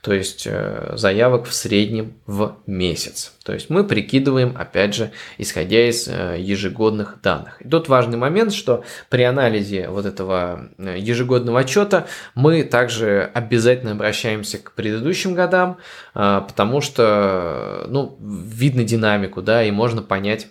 то 0.00 0.12
есть 0.12 0.46
э, 0.46 0.92
заявок 0.96 1.46
в 1.46 1.54
среднем 1.54 2.14
в 2.26 2.56
месяц. 2.66 3.32
То 3.44 3.52
есть 3.52 3.70
мы 3.70 3.84
прикидываем, 3.84 4.54
опять 4.58 4.94
же, 4.94 5.12
исходя 5.38 5.88
из 5.88 6.08
э, 6.08 6.36
ежегодных 6.38 7.20
данных. 7.22 7.60
И 7.62 7.68
тут 7.68 7.88
важный 7.88 8.18
момент, 8.18 8.52
что 8.52 8.84
при 9.08 9.22
анализе 9.22 9.88
вот 9.88 10.06
этого 10.06 10.68
э, 10.78 10.96
ежегодного 10.98 11.60
отчета 11.60 12.06
мы 12.34 12.62
также 12.62 13.30
обязательно 13.34 13.92
обращаемся 13.92 14.58
к 14.58 14.72
предыдущим 14.72 15.34
годам, 15.34 15.78
потому 16.12 16.80
что 16.80 17.86
ну, 17.88 18.18
видно 18.20 18.84
динамику, 18.84 19.42
да, 19.42 19.62
и 19.62 19.70
можно 19.70 20.02
понять, 20.02 20.48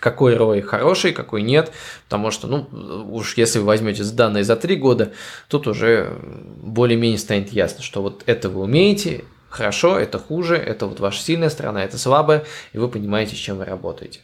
какой 0.00 0.34
ROI 0.34 0.62
хороший, 0.62 1.12
какой 1.12 1.42
нет, 1.42 1.70
потому 2.04 2.30
что, 2.30 2.48
ну, 2.48 2.66
уж 3.12 3.36
если 3.36 3.58
вы 3.58 3.66
возьмете 3.66 4.02
данные 4.04 4.44
за 4.44 4.56
три 4.56 4.76
года, 4.76 5.12
тут 5.48 5.66
уже 5.66 6.18
более-менее 6.62 7.18
станет 7.18 7.52
ясно, 7.52 7.82
что 7.82 8.02
вот 8.02 8.22
это 8.26 8.48
вы 8.48 8.62
умеете, 8.62 9.24
хорошо, 9.50 9.98
это 9.98 10.18
хуже, 10.18 10.56
это 10.56 10.86
вот 10.86 11.00
ваша 11.00 11.22
сильная 11.22 11.50
сторона, 11.50 11.84
это 11.84 11.98
слабая, 11.98 12.44
и 12.72 12.78
вы 12.78 12.88
понимаете, 12.88 13.36
с 13.36 13.38
чем 13.38 13.58
вы 13.58 13.64
работаете. 13.66 14.20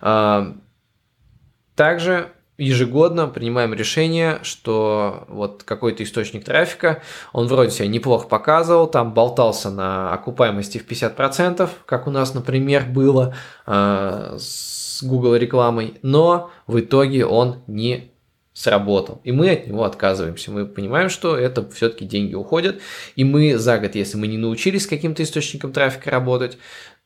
А, 0.00 0.54
также 1.76 2.32
ежегодно 2.58 3.28
принимаем 3.28 3.74
решение, 3.74 4.38
что 4.42 5.24
вот 5.28 5.62
какой-то 5.62 6.02
источник 6.02 6.44
трафика, 6.44 7.02
он 7.32 7.46
вроде 7.46 7.70
себя 7.70 7.88
неплохо 7.88 8.28
показывал, 8.28 8.86
там 8.86 9.12
болтался 9.12 9.70
на 9.70 10.12
окупаемости 10.12 10.78
в 10.78 10.86
50%, 10.86 11.68
как 11.86 12.06
у 12.06 12.10
нас, 12.10 12.34
например, 12.34 12.84
было 12.84 13.34
а, 13.66 14.36
с 15.02 15.04
Google 15.04 15.34
рекламой, 15.34 15.94
но 16.02 16.50
в 16.66 16.78
итоге 16.80 17.26
он 17.26 17.62
не 17.66 18.12
сработал. 18.54 19.20
И 19.24 19.32
мы 19.32 19.50
от 19.50 19.66
него 19.66 19.84
отказываемся. 19.84 20.50
Мы 20.50 20.66
понимаем, 20.66 21.08
что 21.08 21.36
это 21.36 21.68
все-таки 21.70 22.04
деньги 22.04 22.34
уходят. 22.34 22.80
И 23.16 23.24
мы 23.24 23.56
за 23.56 23.78
год, 23.78 23.94
если 23.94 24.16
мы 24.16 24.26
не 24.26 24.38
научились 24.38 24.84
с 24.84 24.86
каким-то 24.86 25.22
источником 25.22 25.72
трафика 25.72 26.10
работать, 26.10 26.58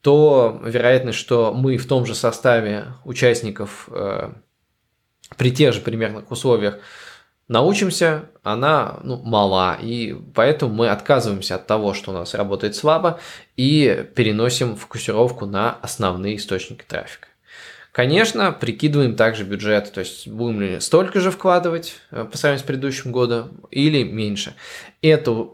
то 0.03 0.61
вероятность, 0.65 1.19
что 1.19 1.53
мы 1.53 1.79
в 1.79 1.87
том 1.87 2.05
же 2.05 2.15
составе 2.15 2.87
участников 3.05 3.89
э, 3.91 4.33
при 5.37 5.53
тех 5.53 5.73
же 5.73 5.81
примерных 5.81 6.31
условиях 6.31 6.79
научимся, 7.49 8.31
она 8.43 8.99
ну, 9.03 9.23
мала, 9.23 9.79
и 9.81 10.17
поэтому 10.35 10.75
мы 10.75 10.89
отказываемся 10.89 11.57
от 11.57 11.67
того, 11.67 11.95
что 11.95 12.11
у 12.11 12.15
нас 12.15 12.35
работает 12.35 12.75
слабо, 12.75 13.21
и 13.57 14.07
переносим 14.15 14.77
фокусировку 14.77 15.47
на 15.47 15.73
основные 15.73 16.37
источники 16.37 16.85
трафика. 16.87 17.29
Конечно, 17.97 18.53
прикидываем 18.53 19.17
также 19.17 19.45
бюджет, 19.45 19.91
то 19.91 20.01
есть 20.01 20.29
будем 20.29 20.61
ли 20.61 20.81
столько 20.81 21.19
же 21.19 21.31
вкладывать 21.31 21.95
э, 22.11 22.27
по 22.31 22.37
сравнению 22.37 22.63
с 22.63 22.67
предыдущим 22.67 23.11
годом 23.11 23.63
или 23.71 24.03
меньше. 24.03 24.53
Это, 25.01 25.49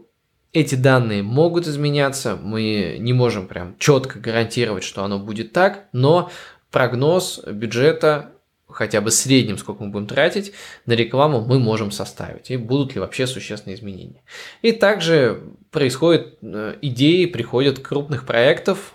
эти 0.51 0.75
данные 0.75 1.23
могут 1.23 1.67
изменяться, 1.67 2.35
мы 2.35 2.97
не 2.99 3.13
можем 3.13 3.47
прям 3.47 3.77
четко 3.79 4.19
гарантировать, 4.19 4.83
что 4.83 5.05
оно 5.05 5.19
будет 5.19 5.53
так, 5.53 5.85
но 5.93 6.31
прогноз 6.69 7.39
бюджета 7.47 8.33
хотя 8.67 8.99
бы 8.99 9.09
среднем, 9.09 9.57
сколько 9.57 9.81
мы 9.85 9.91
будем 9.91 10.07
тратить 10.07 10.51
на 10.85 10.91
рекламу, 10.93 11.39
мы 11.39 11.59
можем 11.59 11.91
составить. 11.91 12.51
И 12.51 12.57
будут 12.57 12.93
ли 12.93 12.99
вообще 12.99 13.25
существенные 13.25 13.77
изменения. 13.77 14.21
И 14.61 14.73
также 14.73 15.41
происходят 15.71 16.39
э, 16.41 16.75
идеи, 16.81 17.25
приходят 17.25 17.79
крупных 17.79 18.25
проектов, 18.25 18.93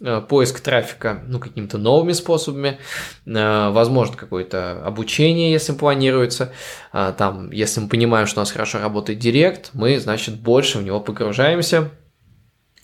поиск 0.00 0.60
трафика 0.60 1.22
ну, 1.26 1.38
какими-то 1.38 1.78
новыми 1.78 2.12
способами, 2.12 2.78
э, 3.26 3.70
возможно, 3.70 4.16
какое-то 4.16 4.84
обучение, 4.84 5.52
если 5.52 5.72
планируется. 5.72 6.52
А, 6.92 7.12
там, 7.12 7.50
если 7.52 7.80
мы 7.80 7.88
понимаем, 7.88 8.26
что 8.26 8.40
у 8.40 8.42
нас 8.42 8.50
хорошо 8.50 8.80
работает 8.80 9.20
директ, 9.20 9.70
мы, 9.72 10.00
значит, 10.00 10.40
больше 10.40 10.78
в 10.78 10.82
него 10.82 11.00
погружаемся, 11.00 11.90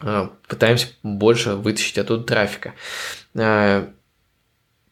э, 0.02 0.28
пытаемся 0.46 0.88
больше 1.02 1.56
вытащить 1.56 1.98
оттуда 1.98 2.24
трафика. 2.24 2.74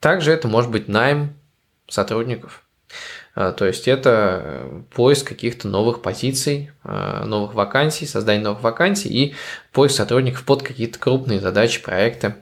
Также 0.01 0.31
это 0.31 0.47
может 0.47 0.71
быть 0.71 0.87
найм 0.87 1.37
сотрудников. 1.89 2.68
А, 3.41 3.53
то 3.53 3.67
есть 3.67 3.87
это 3.87 4.43
э, 4.43 4.83
поиск 4.93 5.29
каких-то 5.29 5.69
новых 5.69 6.03
позиций, 6.03 6.73
а, 6.83 7.25
новых 7.25 7.55
вакансий, 7.55 8.05
создание 8.05 8.43
новых 8.43 8.65
вакансий 8.65 9.09
и 9.09 9.35
поиск 9.71 9.95
сотрудников 9.95 10.45
под 10.45 10.65
какие-то 10.65 10.99
крупные 10.99 11.39
задачи, 11.39 11.81
проекты. 11.81 12.35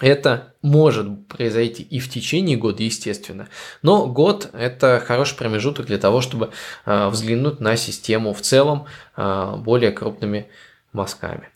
Это 0.00 0.54
может 0.60 1.28
произойти 1.28 1.84
и 1.84 2.00
в 2.00 2.10
течение 2.10 2.56
года, 2.56 2.82
естественно. 2.82 3.46
Но 3.82 4.08
год– 4.08 4.50
это 4.52 5.00
хороший 5.06 5.36
промежуток 5.36 5.86
для 5.86 5.98
того, 5.98 6.20
чтобы 6.20 6.50
а, 6.84 7.08
взглянуть 7.08 7.60
на 7.60 7.76
систему 7.76 8.34
в 8.34 8.40
целом 8.40 8.86
более 9.16 9.92
крупными 9.92 10.48
мазками. 10.92 11.48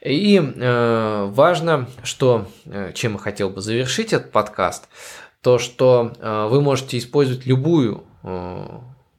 И 0.00 0.38
важно, 0.38 1.88
что, 2.04 2.48
э, 2.66 2.92
чем 2.94 3.14
я 3.14 3.18
хотел 3.18 3.50
бы 3.50 3.60
завершить 3.60 4.12
этот 4.12 4.32
подкаст– 4.32 4.88
то, 5.46 5.60
что 5.60 6.12
э, 6.18 6.48
вы 6.50 6.60
можете 6.60 6.98
использовать 6.98 7.46
любую, 7.46 8.02
э, 8.24 8.66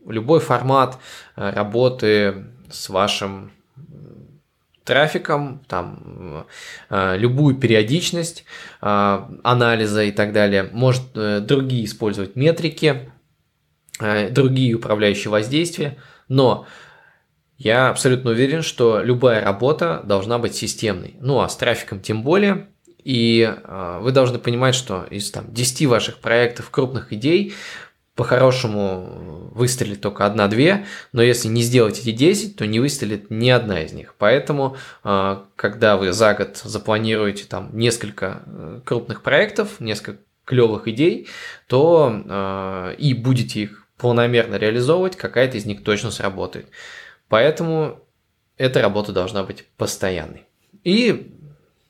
любой 0.05 0.41
формат 0.41 0.97
э, 1.37 1.51
работы 1.51 2.47
с 2.69 2.89
вашим 2.89 3.53
трафиком, 4.83 5.61
там, 5.67 6.45
любую 6.89 7.55
периодичность 7.55 8.45
анализа 8.79 10.03
и 10.03 10.11
так 10.11 10.31
далее. 10.31 10.69
Может 10.71 11.11
другие 11.45 11.83
использовать 11.83 12.37
метрики, 12.37 13.11
другие 13.99 14.75
управляющие 14.75 15.29
воздействия, 15.29 15.97
но 16.29 16.67
я 17.57 17.89
абсолютно 17.89 18.31
уверен, 18.31 18.61
что 18.61 19.01
любая 19.01 19.43
работа 19.43 20.01
должна 20.05 20.39
быть 20.39 20.55
системной. 20.55 21.17
Ну 21.19 21.41
а 21.41 21.49
с 21.49 21.57
трафиком 21.57 21.99
тем 21.99 22.23
более– 22.23 22.67
и 23.07 23.49
э, 23.49 23.99
вы 24.01 24.11
должны 24.11 24.37
понимать, 24.37 24.75
что 24.75 25.05
из 25.09 25.31
там, 25.31 25.45
10 25.53 25.85
ваших 25.85 26.17
проектов, 26.17 26.69
крупных 26.69 27.13
идей, 27.13 27.53
по-хорошему 28.15 29.49
выстрелит 29.53 30.01
только 30.01 30.25
одна-две, 30.25 30.85
но 31.13 31.21
если 31.21 31.47
не 31.47 31.61
сделать 31.61 31.99
эти 31.99 32.11
10, 32.11 32.57
то 32.57 32.67
не 32.67 32.81
выстрелит 32.81 33.31
ни 33.31 33.49
одна 33.49 33.83
из 33.83 33.93
них. 33.93 34.15
Поэтому, 34.17 34.75
э, 35.05 35.37
когда 35.55 35.95
вы 35.95 36.11
за 36.11 36.33
год 36.33 36.57
запланируете 36.57 37.45
там 37.45 37.69
несколько 37.71 38.43
э, 38.45 38.81
крупных 38.83 39.23
проектов, 39.23 39.79
несколько 39.79 40.19
клевых 40.43 40.89
идей, 40.89 41.29
то 41.67 42.11
э, 42.25 42.95
и 42.97 43.13
будете 43.13 43.61
их 43.61 43.87
полномерно 43.97 44.55
реализовывать, 44.55 45.15
какая-то 45.15 45.55
из 45.55 45.65
них 45.65 45.81
точно 45.81 46.11
сработает. 46.11 46.67
Поэтому 47.29 48.01
эта 48.57 48.81
работа 48.81 49.13
должна 49.13 49.43
быть 49.43 49.65
постоянной. 49.77 50.43
И 50.83 51.36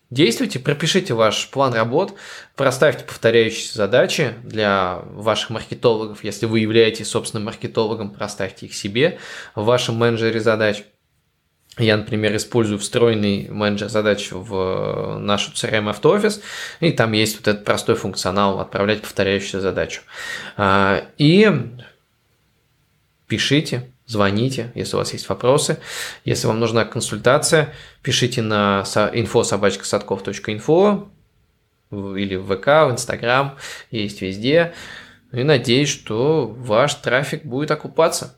Действуйте, 0.10 0.60
пропишите 0.60 1.14
ваш 1.14 1.50
план 1.50 1.74
работ, 1.74 2.14
проставьте 2.56 3.04
повторяющиеся 3.04 3.76
задачи 3.76 4.36
для 4.42 5.00
ваших 5.04 5.50
маркетологов. 5.50 6.24
Если 6.24 6.46
вы 6.46 6.62
являетесь 6.62 7.10
собственным 7.10 7.46
маркетологом, 7.46 8.12
проставьте 8.12 8.68
их 8.68 8.74
себе 8.74 9.20
в 9.54 9.66
вашем 9.66 9.96
менеджере 9.96 10.40
задач. 10.40 10.84
Я, 11.78 11.98
например, 11.98 12.36
использую 12.38 12.80
встроенный 12.80 13.50
менеджер 13.50 13.90
задач 13.90 14.30
в 14.32 15.20
нашу 15.20 15.52
CRM 15.52 15.90
Автоофис, 15.90 16.42
и 16.80 16.92
там 16.92 17.12
есть 17.12 17.38
вот 17.38 17.48
этот 17.50 17.66
простой 17.66 17.96
функционал 17.96 18.62
отправлять 18.62 19.02
повторяющуюся 19.02 19.60
задачу. 19.60 20.02
А, 20.56 21.06
и 21.18 21.52
пишите, 23.28 23.92
звоните, 24.08 24.72
если 24.74 24.96
у 24.96 25.00
вас 25.00 25.14
есть 25.14 25.30
вопросы. 25.30 25.78
Если 26.26 26.48
вам 26.48 26.60
нужна 26.60 26.86
консультация, 26.86 27.76
пишите 28.02 28.42
на 28.42 28.82
info.sobachкасадков.info 28.86 31.10
или 31.92 32.36
в 32.36 32.46
ВК, 32.46 32.66
в 32.66 32.90
Инстаграм, 32.92 33.56
есть 33.92 34.22
везде. 34.22 34.74
И 35.32 35.44
надеюсь, 35.44 35.90
что 35.90 36.48
ваш 36.48 36.96
трафик 36.96 37.46
будет 37.46 37.70
окупаться. 37.72 38.37